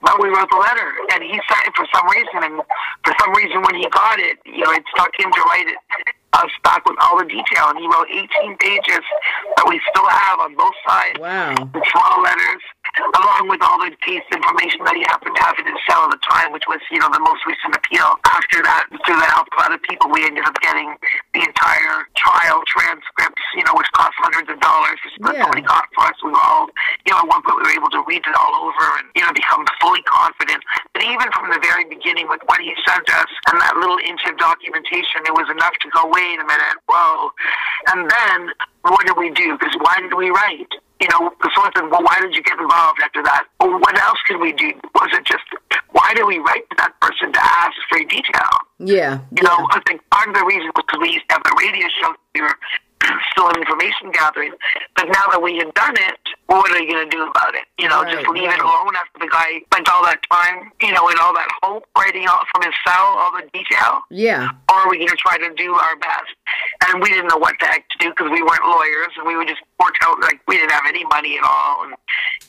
[0.00, 0.88] But we wrote the letter,
[1.18, 2.46] and he signed it for some reason.
[2.46, 2.54] And
[3.02, 5.78] for some reason, when he got it, you know, it stuck him to write it
[6.44, 7.68] us back with all the detail.
[7.72, 9.04] And he wrote 18 pages
[9.56, 11.54] that we still have on both sides Wow.
[11.72, 12.62] the small letters,
[13.00, 16.16] along with all the case information that he happened to have in his cell at
[16.16, 18.16] the time, which was, you know, the most recent appeal.
[18.24, 20.96] After that, through the help of other people, we ended up getting
[21.36, 25.44] the entire trial transcripts, you know, which cost hundreds of dollars, which Yeah.
[25.44, 26.16] nobody got for us.
[26.22, 26.70] We were all,
[27.04, 29.22] you know, at one point we were able to read it all over and, you
[29.24, 30.64] know, become fully confident.
[30.92, 34.24] But even from the very beginning with what he sent us and that little inch
[34.24, 37.30] of documentation, it was enough to go, wait a minute, whoa.
[37.92, 39.56] And then what did we do?
[39.58, 40.72] Because why did we write?
[41.00, 43.44] You know, someone said, well, why did you get involved after that?
[43.60, 44.72] Well, what else could we do?
[44.94, 45.44] Was it just,
[45.92, 48.50] why did we write to that person to ask for a detail?
[48.78, 49.20] Yeah.
[49.36, 51.54] You know, I think part of the reason was because we used to have the
[51.60, 52.14] radio show.
[52.32, 52.48] here
[53.32, 54.52] still in information gathering.
[54.96, 57.64] But now that we had done it, what are you going to do about it?
[57.78, 60.92] You know, just Right, leave it alone after the guy spent all that time, you
[60.92, 64.00] know, and all that hope writing out from his cell, all the detail?
[64.10, 64.50] Yeah.
[64.70, 66.32] Or are we going to try to do our best?
[66.88, 69.36] And we didn't know what the heck to do because we weren't lawyers and we
[69.36, 71.84] were just worked out like we didn't have any money at all.
[71.84, 71.94] And,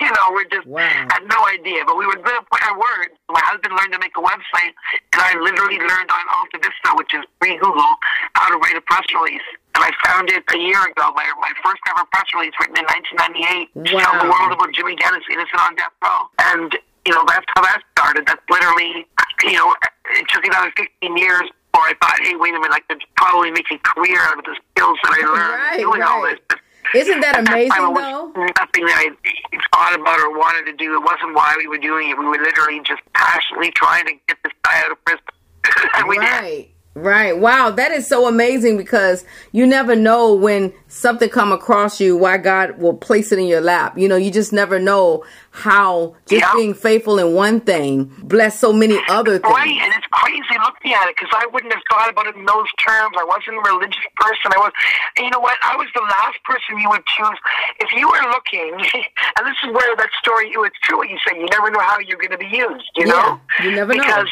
[0.00, 0.88] you know, we're just Wow.
[0.88, 1.84] had no idea.
[1.86, 3.12] But we were good at put our words.
[3.28, 4.72] My husband learned to make a website
[5.12, 7.94] and I literally learned on Alta Vista, which is pre Google,
[8.34, 9.44] how to write a press release.
[9.74, 12.86] And I found it a year ago, my, my first ever press release written in
[12.86, 16.30] 1998 to tell the world about Jimmy Dennis, innocent on death row.
[16.38, 16.70] And,
[17.06, 18.26] you know, that's how that started.
[18.26, 19.02] That's literally,
[19.42, 19.74] you know,
[20.14, 23.50] it took another 15 years before I thought, hey, wait a minute, I could probably
[23.50, 26.38] make a career out of the skills that I learned Right, doing all right.
[26.48, 26.58] this.
[26.94, 28.30] Isn't that amazing, was though?
[28.30, 30.94] Nothing that I thought about or wanted to do.
[30.94, 32.18] It wasn't why we were doing it.
[32.18, 35.24] We were literally just passionately trying to get this guy out of prison.
[35.96, 36.68] and we did.
[36.96, 37.36] Right.
[37.36, 42.36] Wow, that is so amazing because you never know when something come across you why
[42.38, 43.98] God will place it in your lap.
[43.98, 46.54] You know, you just never know how just Yeah.
[46.54, 49.52] being faithful in one thing bless so many other things.
[49.52, 52.44] Right, and it's crazy looking at it because I wouldn't have thought about it in
[52.46, 53.16] those terms.
[53.18, 54.52] I wasn't a religious person.
[54.54, 54.70] I was,
[55.18, 55.58] you know what?
[55.62, 57.38] I was the last person you would choose
[57.80, 58.70] if you were looking.
[59.36, 60.48] And this is where that story.
[60.54, 61.36] It's true what you say.
[61.36, 62.88] You never know how you're going to be used.
[62.94, 64.00] You Yeah, know, you never know.
[64.04, 64.28] because.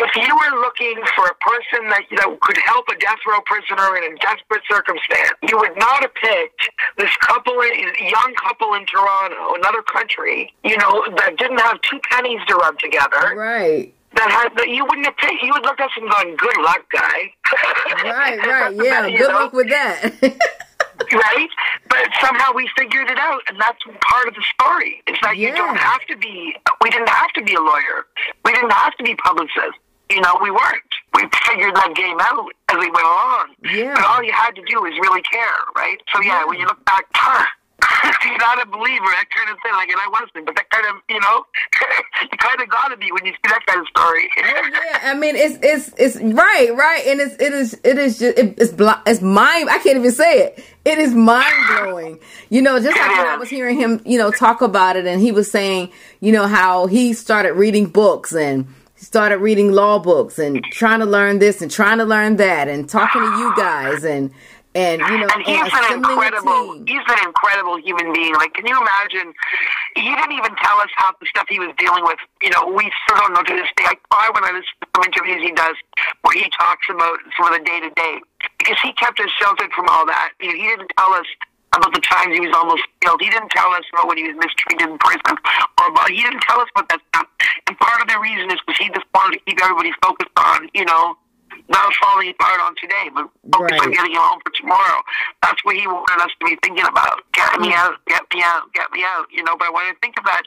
[0.00, 3.40] If you were looking for a person that you know could help a death row
[3.46, 8.74] prisoner in a desperate circumstance, you would not have picked this couple, in, young couple
[8.74, 13.92] in Toronto, another country, you know, that didn't have two pennies to rub together Right.
[14.14, 15.42] that had that you wouldn't have picked.
[15.42, 17.34] You would look at us and gone, "Good luck, guy."
[18.04, 18.74] Right, right.
[18.74, 19.34] Yeah, good know?
[19.34, 20.14] luck with that.
[21.12, 21.48] right?
[21.88, 23.78] But somehow we figured it out, and that's
[24.08, 25.02] part of the story.
[25.06, 26.54] It's that you don't have to be.
[26.82, 28.06] We didn't have to be a lawyer.
[28.44, 29.78] We didn't have to be publicists.
[30.10, 30.92] You know, we weren't.
[31.14, 33.54] We figured that game out as we went along.
[33.64, 33.94] Yeah.
[33.94, 35.98] But all you had to do was really care, right?
[36.14, 37.44] So yeah, when you look back, huh,
[38.26, 39.72] you're not a believer, that kind of thing.
[39.72, 41.44] Like, and I wasn't, but that kind of, you know,
[42.22, 44.28] you kind of got to be when you see that kind of story.
[44.38, 48.18] Oh yeah, I mean it's it's it's right, right, and it's it is it is
[48.18, 49.70] just it, it's bl- it's mind.
[49.70, 50.64] I can't even say it.
[50.84, 52.18] It is mind blowing.
[52.50, 55.20] You know, just like when I was hearing him, you know, talk about it, and
[55.20, 58.66] he was saying, you know, how he started reading books and
[59.08, 62.90] started reading law books and trying to learn this and trying to learn that and
[62.90, 64.28] talking to you guys and
[64.74, 68.34] and you know and he's and an incredible he's an incredible human being.
[68.34, 69.32] Like can you imagine?
[69.96, 72.20] He didn't even tell us how the stuff he was dealing with.
[72.44, 73.88] You know we still don't know to this day.
[73.88, 75.80] I when i listen to interviews he does
[76.20, 78.20] where he talks about some of the day to day
[78.60, 80.36] because he kept us sheltered from all that.
[80.36, 81.24] You know he didn't tell us
[81.72, 83.20] about the times he was almost killed.
[83.20, 85.36] He didn't tell us about when he was mistreated in prison,
[85.80, 87.26] or about he didn't tell us about that stuff.
[87.68, 90.68] And part of the reason is because he just wanted to keep everybody focused on,
[90.72, 91.16] you know,
[91.68, 95.02] not falling apart on today, but focus on getting you home for tomorrow.
[95.42, 97.20] That's what he wanted us to be thinking about.
[97.32, 97.76] Get me hmm.
[97.76, 99.26] out, get me out, get me out.
[99.30, 100.42] You know, but when I think of that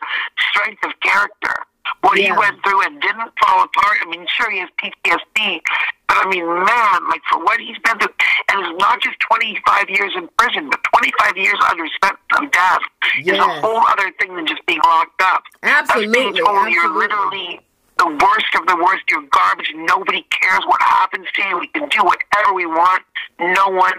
[0.50, 1.54] strength of character,
[2.02, 3.98] what he went through and didn't fall apart.
[4.02, 5.62] I mean, sure he has PTSD,
[6.08, 8.14] but I mean, man, like for what he's been through,
[8.52, 12.82] and it's not just 25 years in prison, but 25 years under sentence of death
[13.24, 15.44] is a whole other thing than just being locked up.
[15.62, 17.60] That's being Absolutely, you're literally
[17.98, 19.04] the worst of the worst.
[19.10, 19.72] You're garbage.
[19.76, 21.60] Nobody cares what happens to you.
[21.60, 23.04] We can do whatever we want.
[23.40, 23.94] No one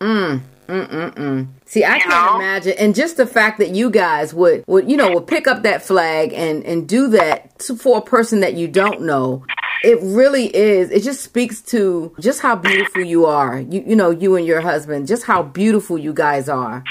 [0.00, 1.46] Mm, mm, mm, mm.
[1.64, 2.36] See, I You can't know?
[2.40, 5.62] imagine, and just the fact that you guys would, would you know, would pick up
[5.62, 9.44] that flag and and do that to, for a person that you don't know.
[9.84, 10.90] It really is.
[10.92, 13.58] It just speaks to just how beautiful you are.
[13.60, 16.84] You you know, you and your husband, just how beautiful you guys are.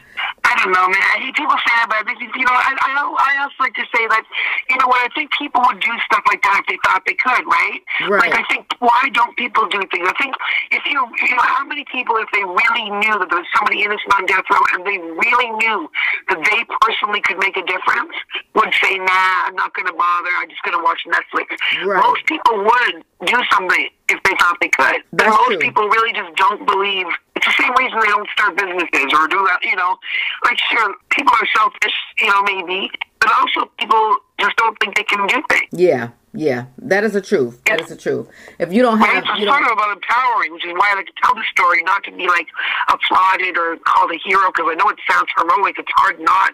[0.51, 0.99] I don't know, man.
[0.99, 4.03] I hate people say that, but you know, I, I, I also like to say
[4.11, 4.23] that,
[4.67, 7.15] you know what, I think people would do stuff like that if they thought they
[7.15, 7.79] could, right?
[8.03, 8.27] Right.
[8.27, 10.03] Like, I think, why don't people do things?
[10.03, 10.35] I think
[10.75, 13.79] if you, you know, how many people, if they really knew that there was somebody
[13.79, 15.87] innocent on death row and they really knew
[16.27, 18.11] that they personally could make a difference,
[18.59, 20.35] would say, nah, I'm not going to bother.
[20.35, 21.55] I'm just going to watch Netflix.
[21.87, 22.03] Right.
[22.03, 24.99] Most people would do something if they thought they could.
[25.15, 25.63] But That's most true.
[25.63, 27.07] people really just don't believe.
[27.41, 29.97] It's the same reason they don't start businesses or do that, you know.
[30.45, 35.03] Like, sure, people are selfish, you know, maybe, but also people just don't think they
[35.03, 35.67] can do things.
[35.71, 37.61] Yeah, yeah, that is the truth.
[37.65, 38.27] That is the truth.
[38.59, 39.23] If you don't Right?
[39.23, 41.81] have, It's sort of about empowering, which is why I like to tell the story,
[41.83, 42.47] not to be like
[42.89, 45.75] applauded or called a hero, because I know it sounds heroic.
[45.79, 46.53] It's hard not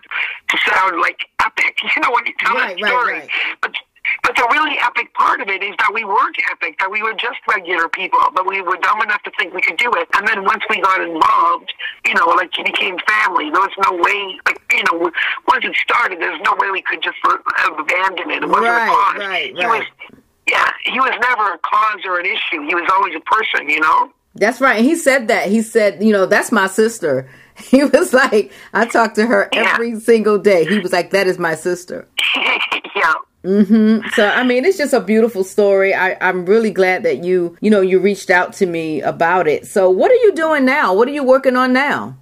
[0.50, 3.14] to sound like epic, you know, when you tell Right, that right, story.
[3.20, 3.30] right.
[3.62, 3.72] But
[4.28, 7.14] but the really epic part of it is that we weren't epic, that we were
[7.14, 10.08] just regular people, but we were dumb enough to think we could do it.
[10.20, 11.72] And then once we got involved,
[12.06, 13.48] you know, like it became family.
[13.50, 15.10] There was no way, like you know,
[15.48, 18.44] once it started, there's no way we could just abandon it.
[18.44, 19.18] It wasn't Right, a cause.
[19.24, 19.80] right, He right.
[19.80, 20.12] was
[20.50, 22.62] yeah, he was never a cause or an issue.
[22.68, 24.12] He was always a person, you know?
[24.36, 24.78] That's right.
[24.78, 25.50] And he said that.
[25.50, 27.30] He said, you know, that's my sister.
[27.58, 29.72] He was like, I talk to her Yeah.
[29.74, 30.64] every single day.
[30.64, 32.08] He was like, that is my sister.
[32.96, 33.14] yeah.
[33.44, 35.94] Hmm So I mean, it's just a beautiful story.
[35.94, 39.68] I, I'm really glad that you, you know, you reached out to me about it.
[39.68, 40.94] So what are you doing now?
[40.94, 42.18] What are you working on now?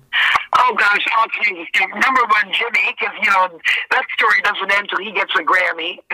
[0.58, 1.92] Oh gosh, all kinds of things.
[2.00, 3.60] Number one, Jimmy, because you know
[3.92, 6.00] that story doesn't end till he gets a Grammy.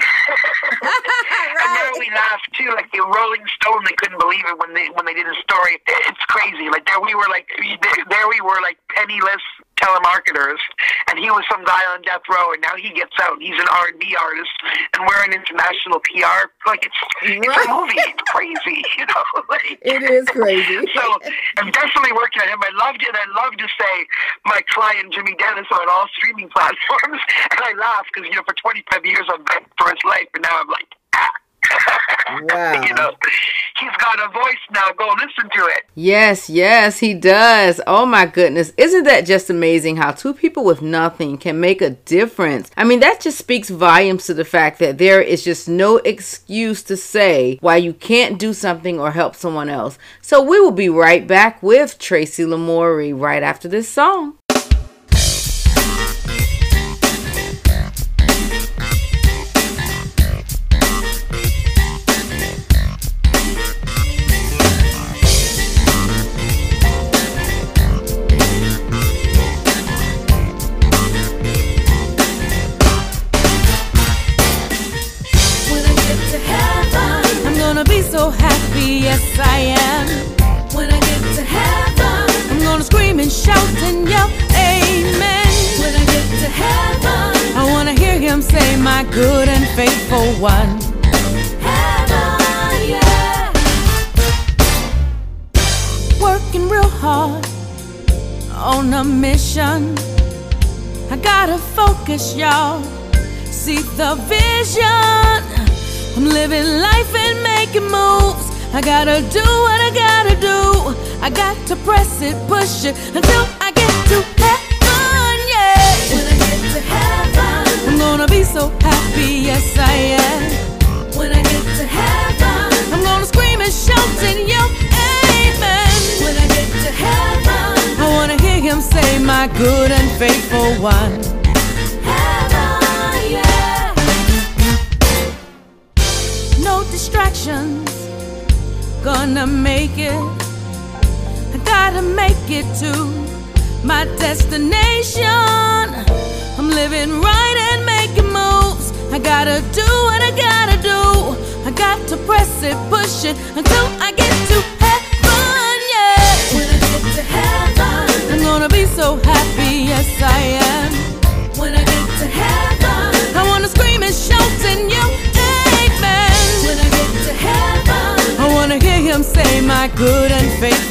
[1.61, 3.83] And now we laugh too, like the Rolling Stone.
[3.85, 5.77] They couldn't believe it when they when they did a story.
[6.09, 6.69] It's crazy.
[6.69, 9.43] Like there we were, like there, there we were, like penniless
[9.81, 10.61] telemarketers,
[11.09, 13.41] and he was some guy on death row, and now he gets out.
[13.41, 14.53] He's an R and B artist,
[14.93, 16.47] and we're an international PR.
[16.65, 17.97] Like it's it's a movie.
[17.97, 19.23] It's crazy, you know.
[19.51, 20.79] Like, It is crazy.
[20.95, 21.03] so
[21.57, 22.61] I'm definitely working on him.
[22.63, 23.11] I loved it.
[23.11, 23.93] I love to say
[24.45, 27.19] my client Jimmy Dennis on all streaming platforms,
[27.51, 30.43] and I laugh because you know for 25 years I've been for his life, and
[30.43, 31.40] now I'm like, ah.
[32.43, 32.81] Wow.
[32.81, 33.11] you know,
[33.77, 34.91] he's got a voice now.
[34.97, 35.83] Go listen to it.
[35.95, 37.81] Yes, yes, he does.
[37.85, 38.71] Oh my goodness.
[38.77, 42.71] Isn't that just amazing how two people with nothing can make a difference?
[42.77, 46.83] I mean, that just speaks volumes to the fact that there is just no excuse
[46.83, 49.97] to say why you can't do something or help someone else.
[50.21, 54.37] So we will be right back with Tracy Lamourie right after this song.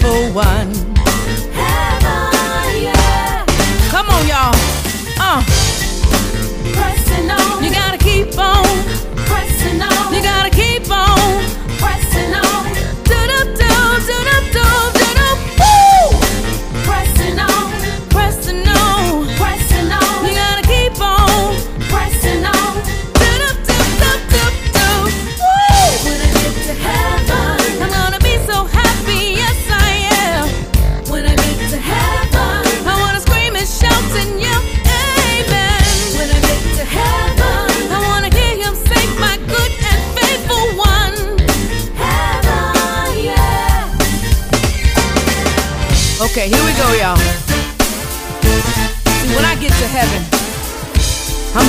[0.01, 0.90] Faithful one.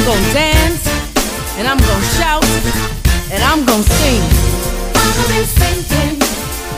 [0.01, 0.87] I'm gonna dance
[1.59, 2.43] and I'm gonna shout
[3.29, 4.23] and I'm gonna sing.
[4.97, 6.17] I'm gonna be singing.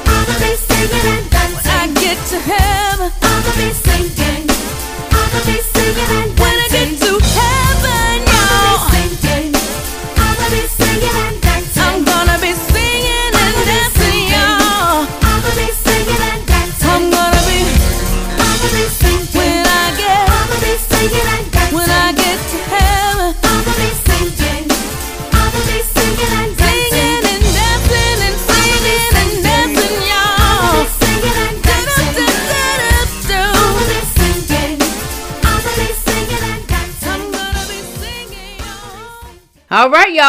[0.03, 1.63] I'm gonna be singing and dancing.
[1.63, 3.12] When I get to heaven,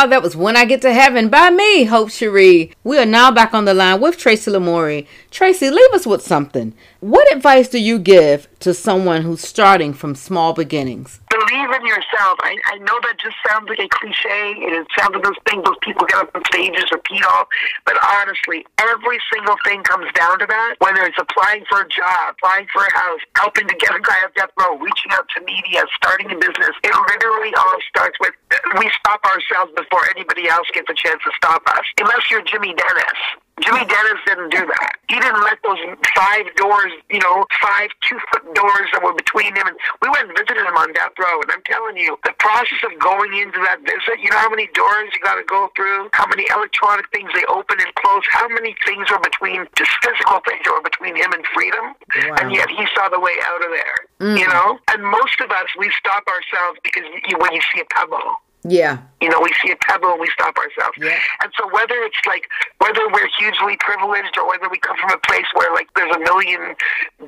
[0.05, 2.73] y'all, that was When I Get to Heaven by me, Hope Cherie.
[2.85, 5.07] We are now back on the line with Tracy Lamourie.
[5.31, 6.75] Tracy, leave us with something.
[7.05, 11.21] What advice do you give to someone who's starting from small beginnings?
[11.29, 12.41] Believe in yourself.
[12.41, 15.69] I, I know that just sounds like a cliche, and it sounds like those things
[15.69, 17.45] those people get up on stages repeat off.
[17.85, 20.81] But honestly, every single thing comes down to that.
[20.81, 24.25] Whether it's applying for a job, applying for a house, helping to get a guy
[24.25, 28.33] off death row, reaching out to media, starting a business, it literally all starts with
[28.81, 31.85] we stop ourselves before anybody else gets a chance to stop us.
[32.01, 33.21] Unless you're Jimmy Dennis.
[33.63, 34.99] Jimmy Dennis didn't do that.
[35.07, 35.79] He didn't let those
[36.17, 39.71] five doors, you know, five two foot doors that were between him.
[39.71, 41.39] And we went and visited him on death row.
[41.39, 44.67] And I'm telling you, the process of going into that visit, you know how many
[44.75, 48.49] doors you got to go through, how many electronic things they open and close, how
[48.51, 51.95] many things are between, just physical things are between him and freedom.
[52.43, 53.99] And yet he saw the way out of there,
[54.35, 54.53] you mm.
[54.53, 54.83] know?
[54.91, 58.43] And most of us, we stop ourselves because you, when you see a pebble.
[58.65, 58.99] Yeah.
[59.21, 60.97] You know, we see a pebble and we stop ourselves.
[61.01, 61.17] Yeah.
[61.41, 62.49] And so whether it's like
[62.81, 66.21] whether we're hugely privileged or whether we come from a place where like there's a
[66.21, 66.77] million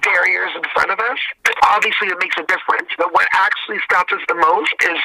[0.05, 1.21] barriers in front of us,
[1.63, 2.89] obviously it makes a difference.
[2.97, 4.99] But what actually stops us the most is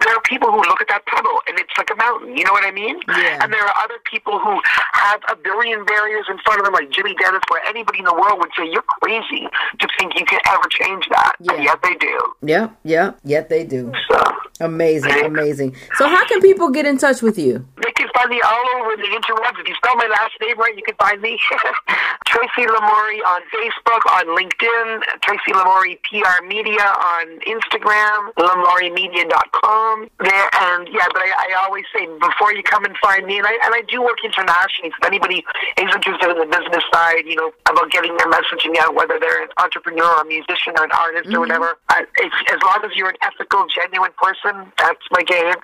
[0.00, 2.36] there are people who look at that pebble and it's like a mountain.
[2.36, 3.00] You know what I mean?
[3.08, 3.44] Yeah.
[3.44, 4.60] And there are other people who
[4.92, 8.16] have a billion barriers in front of them, like Jimmy Dennis, where anybody in the
[8.16, 9.48] world would say you're crazy
[9.80, 11.36] to think you can ever change that.
[11.40, 11.52] Yeah.
[11.52, 12.16] And yet they do.
[12.42, 12.68] Yeah.
[12.84, 13.12] Yeah.
[13.24, 13.92] Yet they do.
[14.08, 14.20] So
[14.60, 15.24] Amazing.
[15.24, 15.73] Amazing.
[15.96, 17.66] So how can people get in touch with you?
[17.82, 19.60] They can find me all over the interwebs.
[19.60, 21.38] If you spell my last name right, you can find me.
[22.26, 30.10] Tracy Lamourie on Facebook, on LinkedIn, Tracy Lamourie PR Media on Instagram, LamourieMedia.com.
[30.20, 33.46] There and yeah, but I, I always say before you come and find me, and
[33.46, 34.90] I and I do work internationally.
[34.90, 35.44] So if anybody
[35.78, 39.44] is interested in the business side, you know, about getting their messaging out, whether they're
[39.44, 41.40] an entrepreneur or a musician or an artist or mm-hmm.
[41.40, 45.54] whatever, I, as long as you're an ethical, genuine person, that's my game.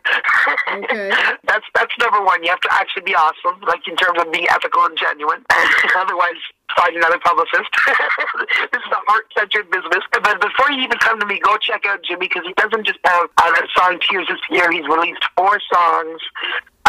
[0.69, 1.11] Okay.
[1.45, 2.43] that's that's number one.
[2.43, 5.45] You have to actually be awesome, like in terms of being ethical and genuine.
[5.97, 6.41] Otherwise,
[6.77, 7.71] find another publicist.
[8.73, 10.05] this is a heart-centered business.
[10.13, 12.99] But before you even come to me, go check out Jimmy because he doesn't just
[13.05, 14.71] have uh, that song "Tears" this year.
[14.71, 16.21] He's released four songs.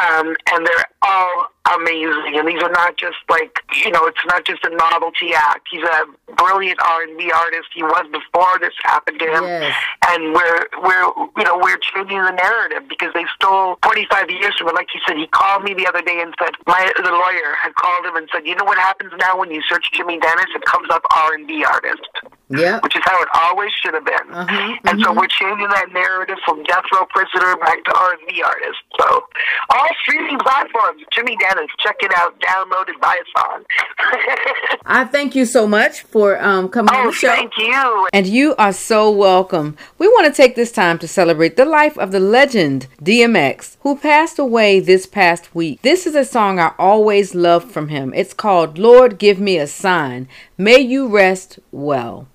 [0.02, 1.48] Um, and they're all
[1.78, 2.34] amazing.
[2.36, 5.68] And these are not just like you know, it's not just a novelty act.
[5.70, 7.70] He's a brilliant R and B artist.
[7.74, 9.44] He was before this happened to him.
[9.44, 9.76] Yes.
[10.10, 11.06] And we're we're
[11.38, 14.76] you know we're changing the narrative because they stole 45 years from it.
[14.76, 17.76] Like he said, he called me the other day and said my the lawyer had
[17.76, 20.66] called him and said, you know what happens now when you search Jimmy Dennis, it
[20.66, 22.08] comes up R and B artist
[22.52, 22.80] Yeah.
[22.84, 24.28] which is how it always should have been.
[24.32, 28.22] Uh-huh, And so we're changing that narrative from death row prisoner back to R and
[28.28, 28.80] B artist.
[29.00, 29.24] So
[29.70, 33.64] all streaming platforms, Jimmy Dennis, check it out, download it, buy a song.
[34.86, 37.28] I thank you so much for um, coming on oh, the show.
[37.30, 38.08] thank you.
[38.14, 39.78] And you are so welcome.
[39.98, 43.96] We want to take this time to celebrate the life of the legend DMX, who
[43.96, 45.82] passed away this past week.
[45.82, 48.14] This is a song I always loved from him.
[48.16, 50.28] It's called Lord Give Me a Sign.
[50.62, 52.28] May you rest well.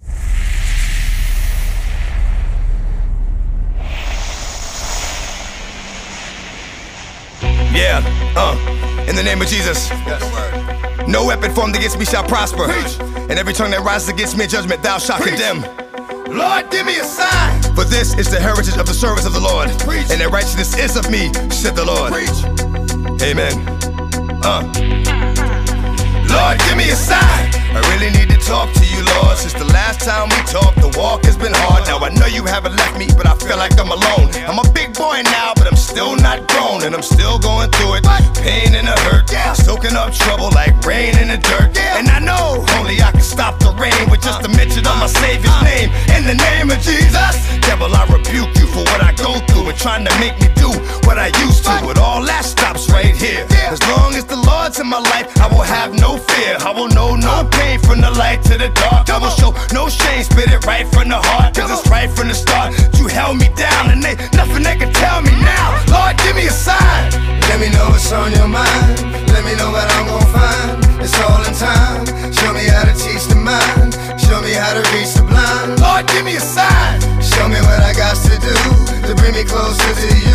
[7.70, 8.02] Yeah,
[8.34, 9.88] uh, in the name of Jesus.
[9.90, 11.06] Yes.
[11.06, 12.64] No weapon formed against me shall prosper.
[12.64, 15.62] And every tongue that rises against me in judgment, thou shalt condemn.
[16.26, 17.62] Lord, give me a sign.
[17.76, 19.68] For this is the heritage of the servants of the Lord.
[20.10, 22.12] And the righteousness is of me, said the Lord.
[22.12, 22.42] Preach.
[23.22, 23.54] Amen.
[24.42, 24.66] Uh.
[26.28, 27.45] Lord, give me a sign.
[27.74, 29.36] I really need to talk to you, Lord.
[29.38, 31.86] Since the last time we talked, the walk has been hard.
[31.86, 34.30] Now I know you haven't left me, but I feel like I'm alone.
[34.46, 38.00] I'm a big boy now, but I'm still not grown, and I'm still going through
[38.00, 38.04] it.
[38.40, 39.26] Pain and the hurt,
[39.58, 41.74] soaking up trouble like rain in the dirt.
[41.98, 45.10] And I know only I can stop the rain with just a mention of my
[45.10, 45.90] Savior's name.
[46.14, 47.34] In the name of Jesus,
[47.66, 50.70] devil, I rebuke you for what I go through and trying to make me do
[51.02, 51.74] what I used to.
[51.82, 53.44] But all that stops right here.
[53.66, 55.65] As long as the Lord's in my life, I will
[58.37, 59.09] light to the dark.
[59.11, 61.55] I will show no shame, spit it right from the heart.
[61.55, 62.74] Cause it's right from the start.
[62.99, 65.76] You held me down and they nothing they can tell me now.
[65.89, 67.11] Lord, give me a sign.
[67.49, 69.01] Let me know what's on your mind.
[69.32, 71.01] Let me know what I'm gonna find.
[71.01, 72.05] It's all in time.
[72.32, 73.95] Show me how to teach the mind.
[74.20, 75.80] Show me how to reach the blind.
[75.80, 77.01] Lord, give me a sign.
[77.22, 78.57] Show me what I got to do
[79.07, 80.25] to bring me closer to you.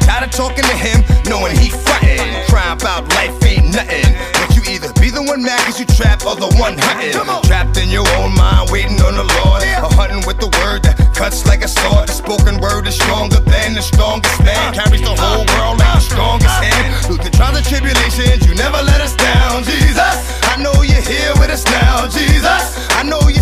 [0.00, 2.46] Tired of talking to him, knowing he frontin'.
[2.48, 4.06] Crying about life ain't nothing.
[4.40, 7.12] But you either be the one mad cause you trapped or the one hunting.
[7.46, 9.62] Trapped in your own mind, waiting on the Lord.
[9.84, 12.08] Or hunting with the word that cuts like a sword.
[12.08, 14.72] The spoken word is stronger than the strongest man.
[14.72, 17.06] Uh, Carries the uh, whole world like the uh, strongest hand.
[17.06, 19.64] Through the trials and tribulations, you never let us down.
[19.64, 20.16] Jesus,
[20.48, 22.08] I know you're here with us now.
[22.08, 23.39] Jesus, I know you're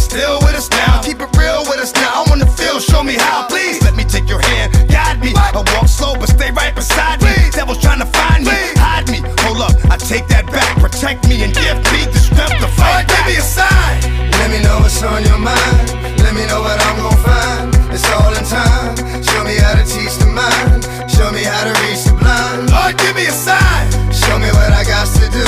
[10.09, 10.72] take that back.
[10.80, 13.04] Protect me and give me the strength to fight.
[13.12, 14.00] Give me a sign.
[14.40, 15.84] Let me know what's on your mind.
[16.24, 17.68] Let me know what I'm gonna find.
[17.92, 18.96] It's all in time.
[19.20, 20.88] Show me how to teach the mind.
[21.12, 22.72] Show me how to reach the blind.
[22.72, 23.84] Lord, give me a sign.
[24.09, 25.46] Show me what I got to do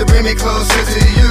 [0.00, 1.27] to bring me closer to you.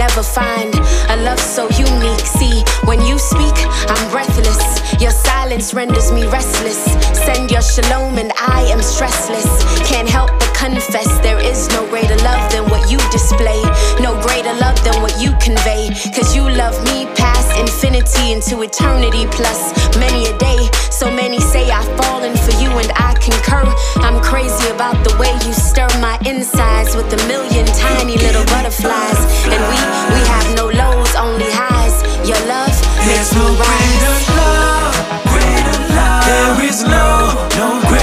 [0.00, 0.74] Never find
[1.12, 2.24] a love so unique.
[2.24, 3.56] See, when you speak,
[3.92, 4.64] I'm breathless.
[4.98, 6.80] Your silence renders me restless.
[7.12, 9.50] Send your shalom and I am stressless.
[9.84, 13.60] Can't help but confess there is no greater love than what you display.
[14.00, 15.92] No greater love than what you convey.
[16.16, 19.60] Cause you love me past infinity into eternity plus
[19.98, 20.60] many a day.
[21.00, 23.64] So many say I've fallen for you and I concur.
[24.04, 29.16] I'm crazy about the way you stir my insides with a million tiny little butterflies.
[29.48, 29.78] And we,
[30.12, 32.04] we have no lows, only highs.
[32.28, 32.68] Your love
[33.08, 34.28] makes There's me no rise.
[34.44, 34.92] love,
[35.32, 36.24] greater love.
[36.28, 37.99] There is no, no greater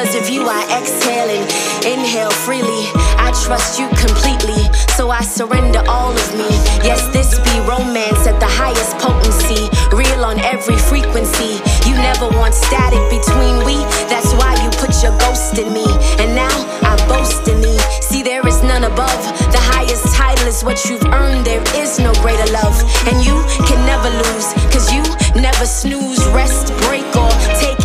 [0.00, 1.44] Cause of you, I exhale and
[1.84, 2.88] inhale freely.
[3.20, 4.64] I trust you completely,
[4.96, 6.48] so I surrender all of me.
[6.80, 9.68] Yes, this be romance at the highest potency.
[9.92, 11.60] Real on every frequency.
[11.84, 13.76] You never want static between we.
[14.08, 15.84] That's why you put your ghost in me.
[16.16, 17.76] And now I boast in me.
[18.00, 19.20] See, there is none above.
[19.52, 21.44] The highest title is what you've earned.
[21.44, 22.72] There is no greater love.
[23.04, 23.36] And you
[23.68, 24.48] can never lose.
[24.72, 25.04] Cause you
[25.36, 26.99] never snooze, rest, break,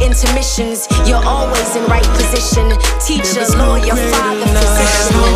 [0.06, 0.88] intermissions.
[1.08, 2.70] You're always in right position.
[3.02, 5.35] Teacher, lawyer, father, physician.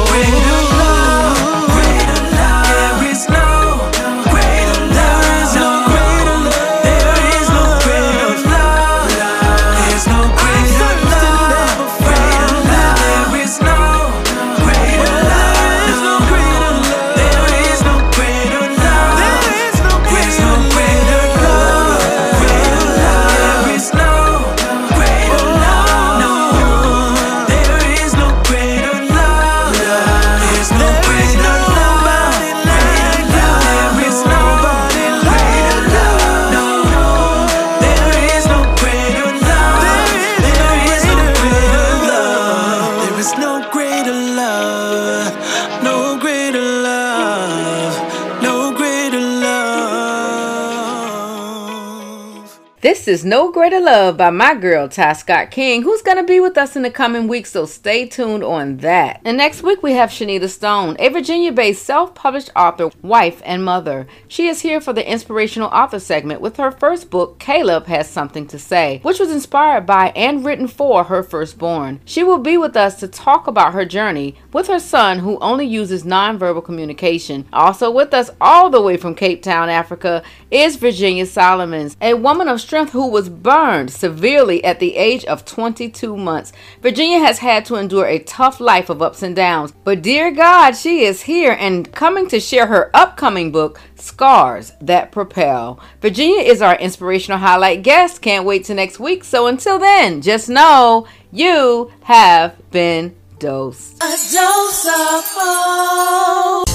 [53.09, 56.55] Is No Greater Love by my girl Ty Scott King, who's going to be with
[56.59, 59.19] us in the coming weeks, so stay tuned on that.
[59.25, 63.65] And next week we have Shanita Stone, a Virginia based self published author, wife, and
[63.65, 64.05] mother.
[64.27, 68.45] She is here for the inspirational author segment with her first book, Caleb Has Something
[68.45, 72.01] to Say, which was inspired by and written for her firstborn.
[72.05, 75.65] She will be with us to talk about her journey with her son, who only
[75.65, 77.47] uses nonverbal communication.
[77.51, 82.47] Also with us all the way from Cape Town, Africa, is Virginia Solomons, a woman
[82.47, 86.51] of strength who was burned severely at the age of 22 months.
[86.81, 90.71] Virginia has had to endure a tough life of ups and downs, but dear God,
[90.71, 95.79] she is here and coming to share her upcoming book, Scars That Propel.
[96.01, 98.21] Virginia is our inspirational highlight guest.
[98.21, 99.23] Can't wait till next week.
[99.23, 103.97] So until then, just know you have been dosed.
[104.03, 106.68] A dose of hope.